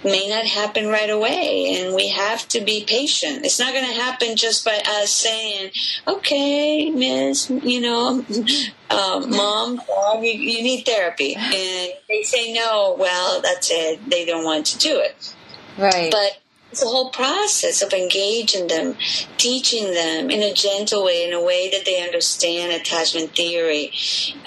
May 0.04 0.28
not 0.30 0.46
happen 0.46 0.88
right 0.88 1.10
away 1.10 1.76
and 1.80 1.96
we 1.96 2.10
have 2.10 2.48
to 2.50 2.62
be 2.62 2.86
patient. 2.88 3.44
It's 3.44 3.60
not 3.60 3.74
going 3.74 3.88
to 3.88 4.00
happen 4.00 4.36
just 4.36 4.64
by 4.64 4.80
us 4.86 5.12
saying 5.12 5.72
okay 6.08 6.92
miss 6.92 7.50
you 7.50 7.82
know 7.82 8.24
um, 8.92 9.30
mom 9.36 9.78
dog, 9.78 10.24
you, 10.24 10.32
you 10.32 10.62
need 10.62 10.86
therapy. 10.86 11.36
And 11.36 11.92
they 12.08 12.22
say 12.24 12.54
no 12.54 12.96
well 13.00 13.42
that's 13.42 13.70
it. 13.72 14.08
They 14.08 14.26
don't 14.26 14.44
want 14.44 14.68
to 14.68 14.78
do 14.78 15.00
it. 15.00 15.34
Right. 15.78 16.12
But 16.12 16.40
it's 16.76 16.84
a 16.84 16.88
whole 16.88 17.10
process 17.10 17.82
of 17.82 17.94
engaging 17.94 18.68
them, 18.68 18.98
teaching 19.38 19.94
them 19.94 20.30
in 20.30 20.42
a 20.42 20.54
gentle 20.54 21.06
way, 21.06 21.26
in 21.26 21.32
a 21.32 21.42
way 21.42 21.70
that 21.70 21.86
they 21.86 22.04
understand 22.04 22.74
attachment 22.74 23.34
theory, 23.34 23.94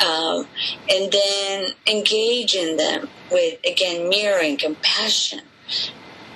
um, 0.06 0.46
and 0.90 1.10
then 1.10 1.70
engaging 1.86 2.76
them 2.76 3.08
with, 3.32 3.58
again, 3.66 4.10
mirroring, 4.10 4.58
compassion. 4.58 5.40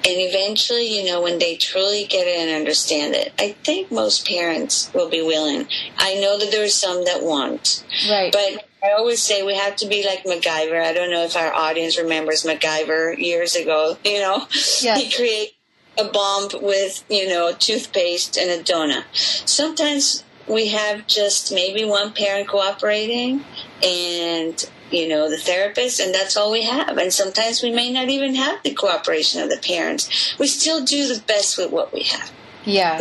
And 0.04 0.16
eventually, 0.16 0.98
you 0.98 1.04
know, 1.04 1.20
when 1.20 1.38
they 1.38 1.56
truly 1.56 2.06
get 2.06 2.26
it 2.26 2.38
and 2.38 2.56
understand 2.58 3.14
it, 3.14 3.34
I 3.38 3.52
think 3.62 3.92
most 3.92 4.26
parents 4.26 4.90
will 4.94 5.10
be 5.10 5.20
willing. 5.20 5.68
I 5.98 6.14
know 6.14 6.38
that 6.38 6.50
there 6.50 6.64
are 6.64 6.68
some 6.68 7.04
that 7.04 7.22
won't. 7.22 7.84
Right. 8.08 8.32
But 8.32 8.66
I 8.82 8.92
always 8.92 9.22
say 9.22 9.42
we 9.42 9.56
have 9.56 9.76
to 9.76 9.86
be 9.86 10.06
like 10.06 10.24
MacGyver. 10.24 10.82
I 10.82 10.94
don't 10.94 11.10
know 11.10 11.24
if 11.24 11.36
our 11.36 11.52
audience 11.52 11.98
remembers 11.98 12.44
MacGyver 12.44 13.18
years 13.18 13.54
ago. 13.54 13.98
You 14.06 14.20
know, 14.20 14.46
Yes. 14.50 15.02
he 15.02 15.12
created 15.12 15.52
a 15.98 16.04
bomb 16.04 16.48
with, 16.62 17.04
you 17.08 17.28
know, 17.28 17.52
toothpaste 17.52 18.36
and 18.36 18.50
a 18.50 18.62
donut. 18.62 19.04
Sometimes 19.48 20.24
we 20.48 20.68
have 20.68 21.06
just 21.06 21.52
maybe 21.52 21.84
one 21.84 22.12
parent 22.12 22.48
cooperating 22.48 23.44
and, 23.82 24.68
you 24.90 25.08
know, 25.08 25.30
the 25.30 25.36
therapist, 25.36 26.00
and 26.00 26.14
that's 26.14 26.36
all 26.36 26.50
we 26.50 26.62
have. 26.62 26.98
And 26.98 27.12
sometimes 27.12 27.62
we 27.62 27.70
may 27.70 27.92
not 27.92 28.08
even 28.08 28.34
have 28.34 28.62
the 28.62 28.74
cooperation 28.74 29.42
of 29.42 29.50
the 29.50 29.58
parents. 29.58 30.36
We 30.38 30.46
still 30.46 30.84
do 30.84 31.14
the 31.14 31.22
best 31.22 31.58
with 31.58 31.70
what 31.70 31.92
we 31.92 32.04
have. 32.04 32.32
yeah 32.64 32.98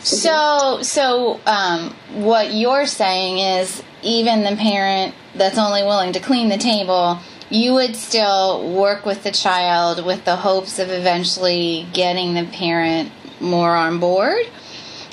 So, 0.00 0.82
so 0.82 1.40
um, 1.46 1.90
what 2.14 2.52
you're 2.52 2.86
saying 2.86 3.38
is, 3.38 3.82
even 4.02 4.44
the 4.44 4.56
parent 4.56 5.14
that's 5.34 5.58
only 5.58 5.82
willing 5.82 6.12
to 6.12 6.20
clean 6.20 6.48
the 6.48 6.58
table, 6.58 7.18
you 7.50 7.74
would 7.74 7.96
still 7.96 8.72
work 8.72 9.06
with 9.06 9.22
the 9.22 9.30
child 9.30 10.04
with 10.04 10.24
the 10.24 10.36
hopes 10.36 10.78
of 10.78 10.90
eventually 10.90 11.86
getting 11.92 12.34
the 12.34 12.44
parent 12.44 13.12
more 13.40 13.74
on 13.76 13.98
board. 14.00 14.46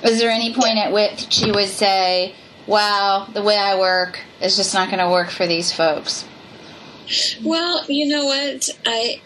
Is 0.03 0.19
there 0.19 0.31
any 0.31 0.53
point 0.53 0.77
at 0.77 0.91
which 0.91 1.41
you 1.41 1.53
would 1.53 1.69
say, 1.69 2.33
"Wow, 2.67 3.27
the 3.33 3.41
way 3.41 3.57
I 3.57 3.79
work 3.79 4.19
is 4.41 4.55
just 4.55 4.73
not 4.73 4.89
going 4.89 4.99
to 4.99 5.09
work 5.09 5.29
for 5.29 5.45
these 5.47 5.71
folks"? 5.71 6.25
Well, 7.43 7.85
you 7.87 8.07
know 8.07 8.25
what? 8.25 8.69
I 8.85 9.21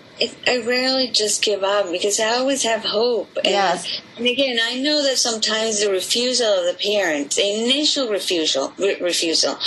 I 0.47 0.57
rarely 0.65 1.09
just 1.09 1.43
give 1.43 1.63
up 1.63 1.91
because 1.91 2.19
I 2.19 2.29
always 2.37 2.63
have 2.63 2.83
hope. 2.83 3.29
And, 3.37 3.53
Yes. 3.53 4.01
and 4.17 4.25
again, 4.27 4.57
I 4.61 4.79
know 4.79 5.03
that 5.03 5.17
sometimes 5.17 5.79
the 5.79 5.91
refusal 5.91 6.47
of 6.47 6.65
the 6.65 6.73
parents, 6.73 7.35
the 7.35 7.47
initial 7.47 8.09
refusal, 8.09 8.73
re- 8.77 8.97
refusal, 8.99 9.59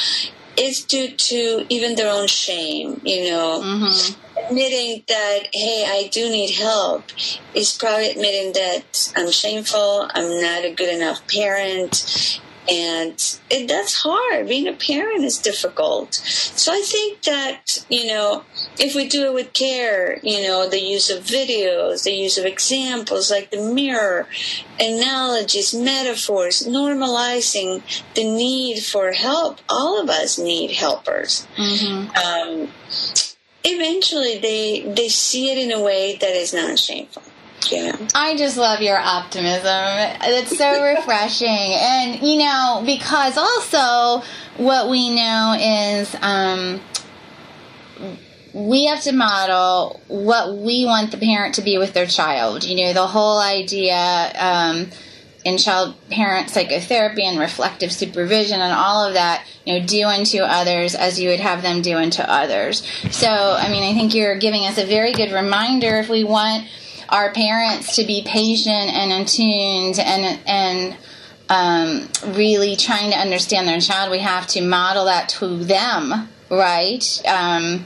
is 0.61 0.85
due 0.85 1.11
to 1.17 1.65
even 1.69 1.97
their 1.97 2.13
own 2.13 2.27
shame. 2.27 3.01
You 3.05 3.31
know, 3.31 3.61
Mm-hmm. 3.63 4.47
admitting 4.49 5.05
that 5.09 5.41
hey, 5.53 5.85
I 5.87 6.09
do 6.13 6.29
need 6.31 6.51
help 6.55 7.05
is 7.55 7.77
probably 7.79 8.11
admitting 8.11 8.53
that 8.53 9.11
I'm 9.17 9.31
shameful. 9.31 10.09
I'm 10.15 10.41
not 10.41 10.65
a 10.65 10.75
good 10.75 10.93
enough 10.95 11.27
parent. 11.29 12.41
And 12.71 13.39
it, 13.51 13.67
that's 13.67 13.97
hard. 13.97 14.47
Being 14.47 14.69
a 14.69 14.73
parent 14.73 15.25
is 15.25 15.39
difficult. 15.39 16.15
So 16.15 16.73
I 16.73 16.83
think 16.83 17.23
that, 17.23 17.85
you 17.89 18.07
know, 18.07 18.45
if 18.79 18.95
we 18.95 19.09
do 19.09 19.27
it 19.27 19.35
with 19.35 19.53
care, 19.53 20.21
you 20.23 20.43
know, 20.43 20.69
the 20.69 20.81
use 20.81 21.11
of 21.11 21.25
videos, 21.25 22.05
the 22.05 22.13
use 22.13 22.39
of 22.39 22.45
examples 22.45 23.31
like 23.31 23.51
the 23.51 23.61
mirror, 23.61 24.29
analogies, 24.79 25.75
metaphors, 25.75 26.63
normalizing 26.67 27.83
the 28.15 28.25
need 28.25 28.85
for 28.85 29.13
help. 29.13 29.59
All 29.69 30.01
of 30.01 30.09
us 30.09 30.39
need 30.39 30.71
helpers. 30.71 31.49
Mm-hmm. 31.57 32.11
Um, 32.17 32.69
eventually, 33.65 34.39
they 34.39 34.93
they 34.95 35.09
see 35.09 35.51
it 35.51 35.59
in 35.59 35.73
a 35.73 35.83
way 35.83 36.17
that 36.21 36.37
is 36.37 36.55
not 36.55 36.79
shameful. 36.79 37.23
Know. 37.73 38.07
I 38.15 38.37
just 38.37 38.57
love 38.57 38.81
your 38.81 38.99
optimism. 38.99 39.65
It's 39.67 40.57
so 40.57 40.85
refreshing. 40.97 41.49
And, 41.49 42.23
you 42.23 42.39
know, 42.39 42.83
because 42.85 43.37
also 43.37 44.27
what 44.57 44.91
we 44.91 45.15
know 45.15 45.57
is 45.59 46.17
um, 46.21 46.81
we 48.53 48.87
have 48.87 49.03
to 49.03 49.13
model 49.13 50.01
what 50.09 50.57
we 50.57 50.85
want 50.85 51.11
the 51.11 51.17
parent 51.17 51.55
to 51.57 51.63
be 51.63 51.79
with 51.79 51.93
their 51.93 52.07
child. 52.07 52.65
You 52.65 52.77
know, 52.77 52.93
the 52.93 53.07
whole 53.07 53.39
idea 53.39 54.33
um, 54.39 54.91
in 55.45 55.57
child 55.57 55.95
parent 56.11 56.51
psychotherapy 56.51 57.25
and 57.25 57.39
reflective 57.39 57.93
supervision 57.93 58.61
and 58.61 58.73
all 58.73 59.07
of 59.07 59.15
that, 59.15 59.45
you 59.65 59.79
know, 59.79 59.87
do 59.87 60.05
unto 60.05 60.39
others 60.39 60.95
as 60.95 61.21
you 61.21 61.31
would 61.31 61.41
have 61.41 61.63
them 61.63 61.83
do 61.83 61.97
unto 61.97 62.23
others. 62.23 62.87
So, 63.11 63.29
I 63.29 63.71
mean, 63.71 63.83
I 63.83 63.95
think 63.95 64.15
you're 64.15 64.39
giving 64.39 64.67
us 64.67 64.79
a 64.79 64.85
very 64.85 65.13
good 65.13 65.33
reminder 65.33 65.99
if 65.99 66.09
we 66.09 66.25
want 66.25 66.67
our 67.11 67.33
parents 67.33 67.97
to 67.97 68.05
be 68.05 68.23
patient 68.27 68.91
and 68.95 69.13
attuned 69.23 69.99
and 69.99 70.39
and 70.47 70.97
um, 71.49 72.09
really 72.37 72.77
trying 72.77 73.11
to 73.11 73.17
understand 73.19 73.67
their 73.67 73.81
child, 73.81 74.11
we 74.11 74.21
have 74.21 74.47
to 74.49 74.61
model 74.63 75.07
that 75.07 75.29
to 75.31 75.49
them, 75.65 76.29
right? 76.49 77.23
Um, 77.27 77.85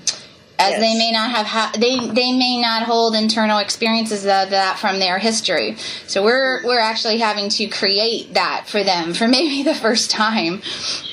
as 0.56 0.70
Yes. 0.70 0.80
they 0.80 0.94
may 0.96 1.10
not 1.10 1.30
have 1.32 1.46
ha- 1.46 1.72
they 1.76 1.98
they 2.10 2.32
may 2.32 2.60
not 2.60 2.84
hold 2.84 3.14
internal 3.16 3.58
experiences 3.58 4.22
of 4.24 4.50
that 4.50 4.78
from 4.78 4.98
their 5.00 5.18
history. 5.18 5.76
So 6.06 6.22
we're 6.22 6.62
we're 6.64 6.78
actually 6.78 7.18
having 7.18 7.48
to 7.50 7.66
create 7.66 8.34
that 8.34 8.66
for 8.68 8.84
them 8.84 9.14
for 9.14 9.26
maybe 9.26 9.62
the 9.64 9.74
first 9.74 10.10
time. 10.12 10.60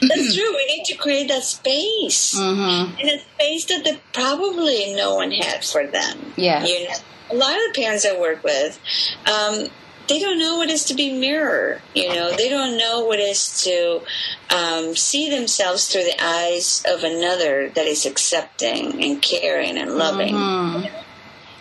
That's 0.01 0.35
true. 0.35 0.55
We 0.55 0.65
need 0.67 0.83
to 0.87 0.95
create 0.95 1.29
that 1.29 1.43
space. 1.43 2.37
hmm 2.37 2.91
And 2.99 3.09
a 3.09 3.19
space 3.35 3.65
that 3.65 3.83
the, 3.83 3.97
probably 4.13 4.93
no 4.93 5.15
one 5.15 5.31
had 5.31 5.63
for 5.65 5.87
them. 5.87 6.33
Yeah. 6.35 6.63
You 6.63 6.87
know, 6.89 6.95
a 7.31 7.35
lot 7.35 7.55
of 7.55 7.61
the 7.73 7.81
parents 7.81 8.05
I 8.05 8.19
work 8.19 8.43
with, 8.43 8.79
um, 9.25 9.67
they 10.07 10.19
don't 10.19 10.39
know 10.39 10.57
what 10.57 10.69
it 10.69 10.73
is 10.73 10.85
to 10.85 10.93
be 10.93 11.13
mirror. 11.17 11.81
You 11.93 12.09
know, 12.13 12.35
they 12.35 12.49
don't 12.49 12.77
know 12.77 13.05
what 13.05 13.19
it 13.19 13.29
is 13.29 13.61
to 13.63 14.01
um, 14.49 14.95
see 14.95 15.29
themselves 15.29 15.87
through 15.87 16.03
the 16.03 16.21
eyes 16.23 16.83
of 16.87 17.03
another 17.03 17.69
that 17.69 17.85
is 17.85 18.05
accepting 18.05 19.01
and 19.01 19.21
caring 19.21 19.77
and 19.77 19.95
loving. 19.95 20.33
Mhm. 20.35 20.91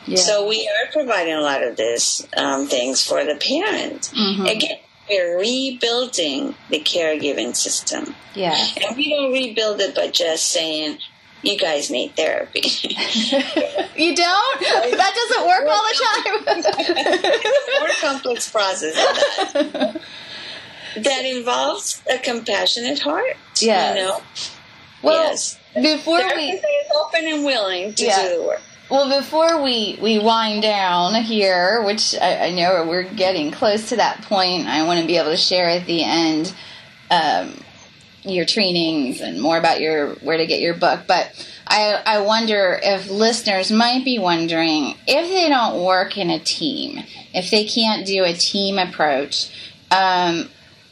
Yeah. 0.06 0.16
So 0.16 0.48
we 0.48 0.66
are 0.68 0.90
providing 0.90 1.34
a 1.34 1.40
lot 1.42 1.62
of 1.62 1.76
these 1.76 2.26
um, 2.36 2.66
things 2.66 3.04
for 3.04 3.24
the 3.24 3.36
parent. 3.36 4.10
Mhm. 4.16 4.50
Again, 4.50 4.78
we're 5.08 5.38
rebuilding 5.38 6.54
the 6.70 6.80
caregiving 6.80 7.54
system. 7.54 8.14
yeah. 8.34 8.56
And 8.84 8.96
we 8.96 9.10
don't 9.10 9.32
rebuild 9.32 9.80
it 9.80 9.94
by 9.94 10.08
just 10.08 10.46
saying, 10.48 10.98
you 11.42 11.56
guys 11.58 11.90
need 11.90 12.14
therapy. 12.16 12.62
You 13.96 14.16
don't? 14.16 14.60
That 14.60 15.14
doesn't 15.14 15.46
work 15.46 15.66
all 15.68 15.82
the 15.82 15.94
time. 16.06 16.64
it's 16.64 17.80
more 17.80 18.10
complex 18.10 18.50
process 18.50 18.94
than 19.52 19.72
that. 19.72 20.00
That 20.96 21.24
involves 21.26 22.02
a 22.10 22.18
compassionate 22.18 22.98
heart. 23.00 23.36
Yeah. 23.60 23.90
You 23.94 24.00
know? 24.00 24.22
well, 25.02 25.22
yes. 25.24 25.58
before 25.74 26.16
we 26.18 26.22
Therapist 26.22 26.64
is 26.64 26.90
open 26.98 27.26
and 27.26 27.44
willing 27.44 27.92
to 27.94 28.04
Yeah. 28.04 28.22
do 28.22 28.36
the 28.38 28.42
work. 28.42 28.62
Well, 28.90 29.20
before 29.20 29.62
we, 29.62 29.98
we 30.00 30.18
wind 30.18 30.62
down 30.62 31.14
here, 31.22 31.82
which 31.84 32.14
I, 32.18 32.46
I 32.46 32.50
know 32.52 32.86
we're 32.88 33.02
getting 33.04 33.50
close 33.50 33.90
to 33.90 33.96
that 33.96 34.22
point, 34.22 34.66
I 34.66 34.84
want 34.86 35.00
to 35.00 35.06
be 35.06 35.16
able 35.18 35.30
to 35.30 35.36
share 35.36 35.68
at 35.68 35.84
the 35.86 36.02
end 36.02 36.54
um, 37.10 37.54
your 38.24 38.44
trainings 38.44 39.20
and 39.20 39.40
more 39.40 39.56
about 39.56 39.80
your 39.80 40.14
where 40.16 40.36
to 40.36 40.46
get 40.46 40.60
your 40.60 40.74
book. 40.74 41.00
But 41.06 41.32
I, 41.66 42.02
I 42.04 42.20
wonder 42.20 42.78
if 42.82 43.10
listeners 43.10 43.70
might 43.70 44.04
be 44.04 44.18
wondering 44.18 44.96
if 45.06 45.28
they 45.28 45.48
don't 45.48 45.84
work 45.84 46.18
in 46.18 46.30
a 46.30 46.38
team, 46.38 47.02
if 47.32 47.50
they 47.50 47.64
can't 47.64 48.06
do 48.06 48.24
a 48.24 48.32
team 48.32 48.78
approach, 48.78 49.50
um, 49.90 50.48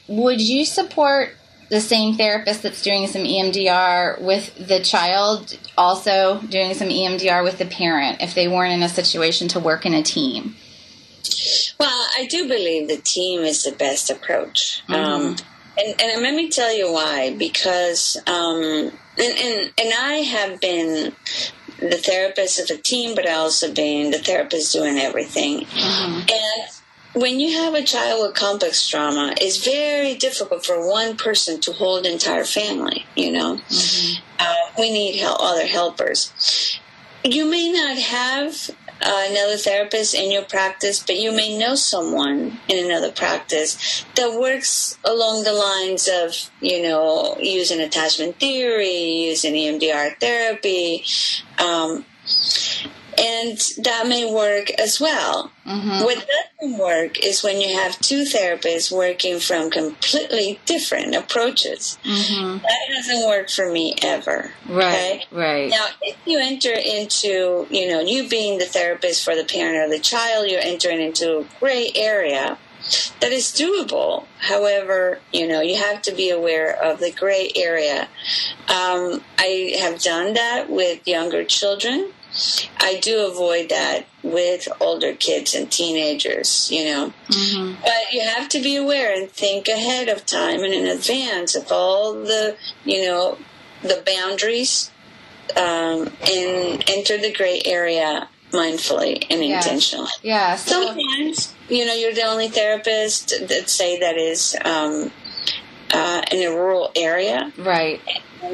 would 0.06 0.40
you 0.40 0.64
support 0.64 1.34
the 1.68 1.80
same 1.80 2.14
therapist 2.14 2.62
that's 2.62 2.82
doing 2.82 3.06
some 3.06 3.22
EMDR 3.22 4.22
with 4.22 4.54
the 4.56 4.80
child 4.80 5.58
also 5.76 6.40
doing 6.48 6.72
some 6.74 6.88
EMDR 6.88 7.44
with 7.44 7.58
the 7.58 7.66
parent 7.66 8.22
if 8.22 8.34
they 8.34 8.48
weren't 8.48 8.72
in 8.72 8.82
a 8.82 8.88
situation 8.88 9.48
to 9.48 9.60
work 9.60 9.84
in 9.84 9.92
a 9.92 10.02
team? 10.02 10.56
Well, 11.78 12.08
I 12.16 12.26
do 12.26 12.48
believe 12.48 12.88
the 12.88 12.96
team 12.96 13.42
is 13.42 13.64
the 13.64 13.72
best 13.72 14.10
approach. 14.10 14.82
Mm-hmm. 14.88 14.94
Um, 14.94 15.36
And, 15.78 16.00
and 16.00 16.22
let 16.22 16.34
me 16.34 16.50
tell 16.50 16.76
you 16.76 16.92
why. 16.92 17.36
Because, 17.36 18.16
um, 18.26 18.62
and, 18.62 19.38
and, 19.38 19.72
and 19.78 19.94
I 19.98 20.14
have 20.14 20.60
been 20.60 21.12
the 21.78 21.96
therapist 21.96 22.58
of 22.58 22.76
a 22.76 22.80
team, 22.80 23.14
but 23.14 23.28
I 23.28 23.34
also 23.34 23.72
been 23.72 24.10
the 24.10 24.18
therapist 24.18 24.72
doing 24.72 24.98
everything. 24.98 25.60
Mm-hmm. 25.60 26.20
And 26.28 27.22
when 27.22 27.40
you 27.40 27.56
have 27.58 27.74
a 27.74 27.82
child 27.82 28.26
with 28.26 28.36
complex 28.36 28.88
trauma, 28.88 29.34
it's 29.40 29.64
very 29.64 30.14
difficult 30.14 30.66
for 30.66 30.88
one 30.88 31.16
person 31.16 31.60
to 31.60 31.72
hold 31.72 32.06
entire 32.06 32.44
family. 32.44 33.06
You 33.16 33.32
know, 33.32 33.54
mm-hmm. 33.56 34.22
uh, 34.40 34.54
we 34.78 34.90
need 34.90 35.18
help, 35.20 35.38
other 35.40 35.66
helpers. 35.66 36.32
You 37.24 37.50
may 37.50 37.70
not 37.72 37.98
have 37.98 38.70
uh, 39.02 39.26
another 39.28 39.56
therapist 39.56 40.14
in 40.14 40.30
your 40.30 40.42
practice, 40.42 41.02
but 41.04 41.16
you 41.16 41.32
may 41.32 41.56
know 41.58 41.74
someone 41.74 42.58
in 42.68 42.84
another 42.84 43.12
practice 43.12 44.04
that 44.14 44.38
works 44.38 44.98
along 45.04 45.44
the 45.44 45.52
lines 45.52 46.08
of, 46.08 46.50
you 46.60 46.82
know, 46.82 47.36
using 47.40 47.80
attachment 47.80 48.40
theory, 48.40 49.26
using 49.28 49.54
EMDR 49.54 50.18
therapy. 50.18 51.04
Um, 51.58 52.04
and 53.18 53.58
that 53.84 54.06
may 54.06 54.32
work 54.32 54.70
as 54.78 55.00
well. 55.00 55.50
Mm-hmm. 55.66 56.04
What 56.04 56.26
doesn't 56.60 56.78
work 56.78 57.24
is 57.24 57.42
when 57.42 57.60
you 57.60 57.76
have 57.76 57.98
two 58.00 58.22
therapists 58.22 58.90
working 58.90 59.38
from 59.38 59.70
completely 59.70 60.60
different 60.64 61.14
approaches. 61.14 61.98
Mm-hmm. 62.04 62.58
That 62.58 62.96
hasn't 62.96 63.26
worked 63.26 63.52
for 63.52 63.70
me 63.70 63.94
ever. 64.02 64.52
Right. 64.68 64.94
Okay? 64.94 65.24
Right. 65.32 65.70
Now, 65.70 65.86
if 66.00 66.16
you 66.24 66.38
enter 66.38 66.72
into, 66.72 67.66
you 67.70 67.88
know, 67.88 68.00
you 68.00 68.28
being 68.28 68.58
the 68.58 68.66
therapist 68.66 69.24
for 69.24 69.34
the 69.34 69.44
parent 69.44 69.76
or 69.76 69.88
the 69.94 70.02
child, 70.02 70.48
you're 70.48 70.60
entering 70.60 71.00
into 71.00 71.38
a 71.38 71.46
gray 71.58 71.90
area 71.94 72.56
that 73.20 73.32
is 73.32 73.46
doable. 73.46 74.26
However, 74.38 75.18
you 75.32 75.48
know, 75.48 75.60
you 75.60 75.76
have 75.76 76.00
to 76.02 76.12
be 76.12 76.30
aware 76.30 76.72
of 76.82 77.00
the 77.00 77.10
gray 77.10 77.50
area. 77.56 78.08
Um, 78.68 79.22
I 79.36 79.76
have 79.80 80.00
done 80.00 80.34
that 80.34 80.70
with 80.70 81.06
younger 81.06 81.44
children. 81.44 82.12
I 82.78 82.98
do 83.00 83.26
avoid 83.26 83.68
that 83.68 84.06
with 84.22 84.68
older 84.80 85.14
kids 85.14 85.54
and 85.54 85.70
teenagers, 85.70 86.70
you 86.70 86.84
know. 86.84 87.12
Mm-hmm. 87.28 87.82
But 87.82 88.12
you 88.12 88.22
have 88.22 88.48
to 88.50 88.62
be 88.62 88.76
aware 88.76 89.14
and 89.14 89.30
think 89.30 89.68
ahead 89.68 90.08
of 90.08 90.26
time 90.26 90.62
and 90.62 90.72
in 90.72 90.86
advance 90.86 91.54
of 91.54 91.70
all 91.70 92.14
the, 92.14 92.56
you 92.84 93.06
know, 93.06 93.38
the 93.82 94.02
boundaries 94.04 94.90
um, 95.56 96.10
and 96.30 96.84
enter 96.88 97.18
the 97.18 97.32
gray 97.36 97.62
area 97.64 98.28
mindfully 98.50 99.26
and 99.30 99.44
yes. 99.44 99.64
intentionally. 99.64 100.10
Yeah. 100.22 100.56
So, 100.56 100.86
Sometimes, 100.86 101.54
you 101.68 101.86
know, 101.86 101.94
you're 101.94 102.14
the 102.14 102.24
only 102.24 102.48
therapist 102.48 103.30
that 103.48 103.68
say 103.68 104.00
that 104.00 104.16
is 104.16 104.56
um, 104.64 105.10
uh, 105.92 106.22
in 106.32 106.42
a 106.46 106.50
rural 106.50 106.90
area. 106.96 107.52
Right 107.58 108.00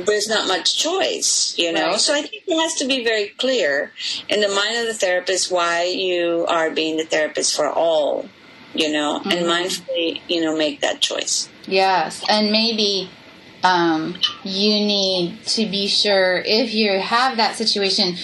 there's 0.06 0.28
not 0.28 0.48
much 0.48 0.78
choice, 0.78 1.54
you 1.58 1.72
know. 1.72 1.88
Right. 1.88 2.00
So 2.00 2.14
I 2.14 2.22
think 2.22 2.44
it 2.46 2.60
has 2.60 2.74
to 2.76 2.86
be 2.86 3.04
very 3.04 3.28
clear 3.28 3.92
in 4.28 4.40
the 4.40 4.48
mind 4.48 4.78
of 4.78 4.86
the 4.86 4.94
therapist 4.94 5.50
why 5.50 5.84
you 5.84 6.46
are 6.48 6.70
being 6.70 6.96
the 6.96 7.04
therapist 7.04 7.54
for 7.54 7.68
all, 7.68 8.28
you 8.74 8.92
know, 8.92 9.20
mm-hmm. 9.20 9.30
and 9.30 9.46
mindfully, 9.46 10.20
you 10.28 10.40
know, 10.40 10.56
make 10.56 10.80
that 10.80 11.00
choice. 11.00 11.48
Yes, 11.66 12.24
and 12.28 12.50
maybe 12.50 13.10
um, 13.62 14.16
you 14.42 14.74
need 14.74 15.44
to 15.46 15.66
be 15.66 15.88
sure 15.88 16.42
if 16.44 16.74
you 16.74 16.98
have 16.98 17.36
that 17.38 17.56
situation, 17.56 18.16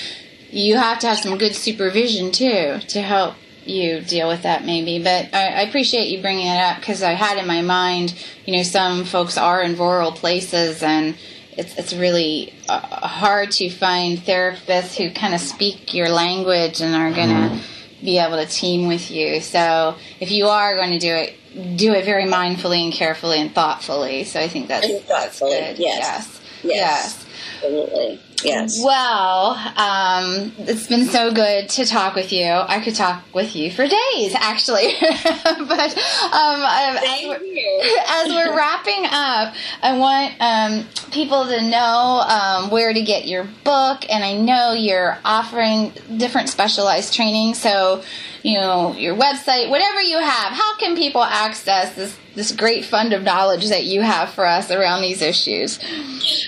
you 0.51 0.77
have 0.77 0.99
to 1.01 1.09
have 1.09 1.19
some 1.19 1.39
good 1.39 1.55
supervision 1.55 2.31
too 2.33 2.79
to 2.89 3.01
help 3.01 3.35
you 3.65 4.01
deal 4.01 4.27
with 4.27 4.43
that 4.43 4.65
maybe 4.65 5.03
but 5.03 5.33
I, 5.35 5.49
I, 5.49 5.61
appreciate 5.63 6.09
you 6.09 6.23
bringing 6.23 6.47
it 6.47 6.59
up 6.59 6.81
because 6.81 7.03
i 7.03 7.13
had 7.13 7.37
in 7.37 7.47
my 7.47 7.61
mind 7.61 8.15
you 8.47 8.57
know 8.57 8.63
some 8.63 9.05
folks 9.05 9.37
are 9.37 9.63
in 9.63 9.77
rural 9.77 10.13
places 10.13 10.83
and 10.83 11.15
it's 11.61 11.77
it's 11.77 11.93
really 11.93 12.55
uh, 12.69 12.81
hard 13.07 13.51
to 13.53 13.69
find 13.69 14.19
therapists 14.19 14.97
who 14.97 15.11
kind 15.13 15.35
of 15.35 15.41
speak 15.41 15.93
your 15.93 16.09
language 16.09 16.81
and 16.81 16.95
are 16.95 17.13
going 17.13 17.29
to 17.29 17.55
mm-hmm. 17.55 18.05
be 18.05 18.19
able 18.19 18.37
to 18.37 18.47
team 18.47 18.89
with 18.89 19.11
you. 19.11 19.41
So 19.41 19.97
if 20.21 20.31
you 20.31 20.47
are 20.49 20.75
going 20.75 20.93
to 20.93 20.99
do 20.99 21.13
it, 21.13 21.77
do 21.77 21.93
it 21.93 22.05
very 22.05 22.25
mindfully 22.25 22.83
and 22.83 22.93
carefully 22.93 23.41
and 23.41 23.55
thoughtfully. 23.55 24.25
So 24.25 24.41
I 24.41 24.49
think 24.49 24.69
that's, 24.69 25.05
that's 25.07 25.41
good. 25.41 25.79
Yes. 25.79 25.81
Yes. 25.81 26.41
yes. 26.63 26.65
yes. 26.65 27.27
Absolutely. 27.57 28.21
Yes. 28.45 28.83
Well, 28.83 29.55
um, 29.77 30.53
it's 30.59 30.87
been 30.87 31.07
so 31.07 31.33
good 31.33 31.69
to 31.71 31.85
talk 31.85 32.15
with 32.15 32.33
you. 32.33 32.47
I 32.47 32.81
could 32.81 32.95
talk 32.95 33.23
with 33.35 33.55
you 33.55 33.71
for 33.71 33.87
days, 33.87 34.35
actually. 34.35 34.95
but 35.01 35.99
um, 36.33 36.63
as, 36.63 37.27
we're, 37.27 37.37
as, 38.07 38.29
we're, 38.29 38.57
wrapping 38.57 39.05
up, 39.07 39.55
I 39.83 39.99
want 39.99 40.35
um, 40.41 40.87
people 41.13 41.47
to 41.47 41.63
know 41.63 42.23
um, 42.27 42.71
where 42.71 42.93
to 42.93 43.03
get 43.03 43.27
your 43.27 43.45
book, 43.65 44.05
and 44.11 44.25
I 44.25 44.35
know 44.35 44.73
you're 44.73 45.19
offering 45.25 45.93
different 46.17 46.49
specialized 46.49 47.15
training. 47.15 47.55
So, 47.55 48.03
you 48.43 48.55
know, 48.55 48.95
your 48.95 49.15
website, 49.17 49.71
whatever 49.71 50.01
you 50.01 50.19
have, 50.19 50.53
how 50.53 50.77
can 50.79 50.97
people 50.97 51.23
access 51.23 51.95
this 51.95 52.17
this 52.35 52.53
great 52.53 52.85
fund 52.85 53.13
of 53.13 53.23
knowledge 53.23 53.69
that 53.69 53.85
you 53.85 54.03
have 54.03 54.31
for 54.31 54.47
us 54.47 54.71
around 54.71 55.03
these 55.03 55.21
issues? 55.21 55.81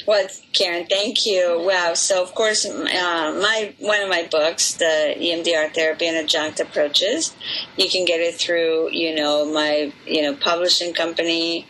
Well, 0.07 0.29
Karen, 0.53 0.87
thank 0.87 1.27
you. 1.27 1.61
Wow. 1.67 1.95
So, 1.95 2.23
of 2.23 2.35
course, 2.35 2.65
uh, 2.65 2.79
my 2.85 3.75
one 3.79 4.01
of 4.01 4.09
my 4.09 4.29
books, 4.31 4.75
the 4.75 5.15
EMDR 5.19 5.75
therapy 5.75 6.07
and 6.07 6.17
adjunct 6.17 6.61
approaches, 6.61 7.35
you 7.77 7.89
can 7.89 8.05
get 8.05 8.21
it 8.21 8.37
through, 8.37 8.91
you 8.93 9.15
know, 9.15 9.45
my 9.45 9.93
you 10.07 10.23
know 10.23 10.35
publishing 10.35 10.95
company, 10.95 11.67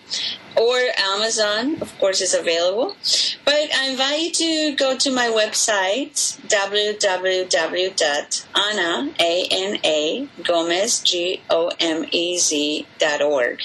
or 0.57 0.79
Amazon, 0.99 1.81
of 1.81 1.99
course, 1.99 2.21
is 2.21 2.35
available. 2.35 2.97
But 3.45 3.75
I 3.75 3.88
invite 3.91 4.38
you 4.41 4.71
to 4.71 4.77
go 4.77 4.97
to 4.97 5.11
my 5.11 5.27
website, 5.27 6.38
www.ana, 6.49 7.53
A-N-A, 9.19 10.29
Gomez, 10.43 11.01
G-O-M-E-Z 11.01 12.87
dot 12.99 13.23
org. 13.23 13.61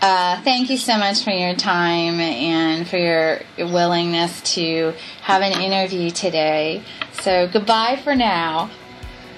uh, 0.00 0.40
thank 0.42 0.70
you 0.70 0.76
so 0.76 0.96
much 0.96 1.24
for 1.24 1.30
your 1.30 1.54
time 1.54 2.20
and 2.20 2.86
for 2.86 2.96
your 2.96 3.40
willingness 3.58 4.40
to 4.54 4.94
have 5.22 5.42
an 5.42 5.60
interview 5.60 6.10
today. 6.10 6.82
So, 7.20 7.48
goodbye 7.48 8.00
for 8.02 8.14
now. 8.14 8.70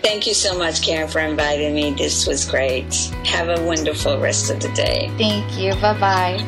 Thank 0.02 0.26
you 0.26 0.34
so 0.34 0.58
much, 0.58 0.82
Karen, 0.82 1.08
for 1.08 1.20
inviting 1.20 1.74
me. 1.74 1.92
This 1.92 2.26
was 2.26 2.48
great. 2.48 2.94
Have 3.24 3.48
a 3.48 3.62
wonderful 3.64 4.18
rest 4.18 4.50
of 4.50 4.60
the 4.60 4.70
day. 4.70 5.10
Thank 5.18 5.58
you. 5.58 5.74
Bye 5.74 5.98
bye. 5.98 6.38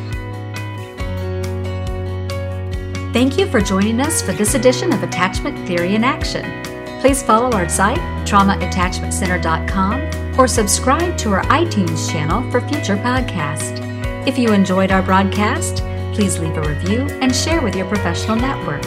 Thank 3.12 3.38
you 3.38 3.46
for 3.46 3.60
joining 3.60 4.00
us 4.00 4.22
for 4.22 4.32
this 4.32 4.54
edition 4.54 4.90
of 4.92 5.02
Attachment 5.02 5.68
Theory 5.68 5.94
in 5.94 6.02
Action. 6.02 6.62
Please 7.00 7.22
follow 7.22 7.52
our 7.52 7.68
site, 7.68 7.98
traumaattachmentcenter.com, 8.26 10.38
or 10.38 10.48
subscribe 10.48 11.18
to 11.18 11.32
our 11.32 11.42
iTunes 11.44 12.10
channel 12.10 12.50
for 12.50 12.66
future 12.68 12.96
podcasts. 12.96 13.91
If 14.24 14.38
you 14.38 14.52
enjoyed 14.52 14.92
our 14.92 15.02
broadcast, 15.02 15.78
please 16.14 16.38
leave 16.38 16.56
a 16.56 16.60
review 16.60 17.08
and 17.20 17.34
share 17.34 17.60
with 17.60 17.74
your 17.74 17.88
professional 17.88 18.36
network. 18.36 18.84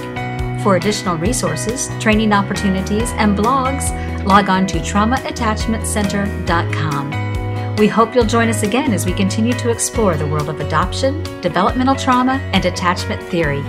For 0.63 0.77
additional 0.77 1.17
resources, 1.17 1.89
training 1.99 2.31
opportunities, 2.31 3.11
and 3.17 3.37
blogs, 3.37 3.91
log 4.25 4.47
on 4.47 4.65
to 4.67 4.79
traumaattachmentcenter.com. 4.79 7.75
We 7.75 7.87
hope 7.87 8.15
you'll 8.15 8.25
join 8.25 8.47
us 8.47 8.63
again 8.63 8.93
as 8.93 9.05
we 9.05 9.11
continue 9.11 9.51
to 9.55 9.69
explore 9.69 10.15
the 10.15 10.25
world 10.25 10.47
of 10.47 10.61
adoption, 10.61 11.21
developmental 11.41 11.97
trauma, 11.97 12.39
and 12.53 12.63
attachment 12.63 13.21
theory. 13.23 13.61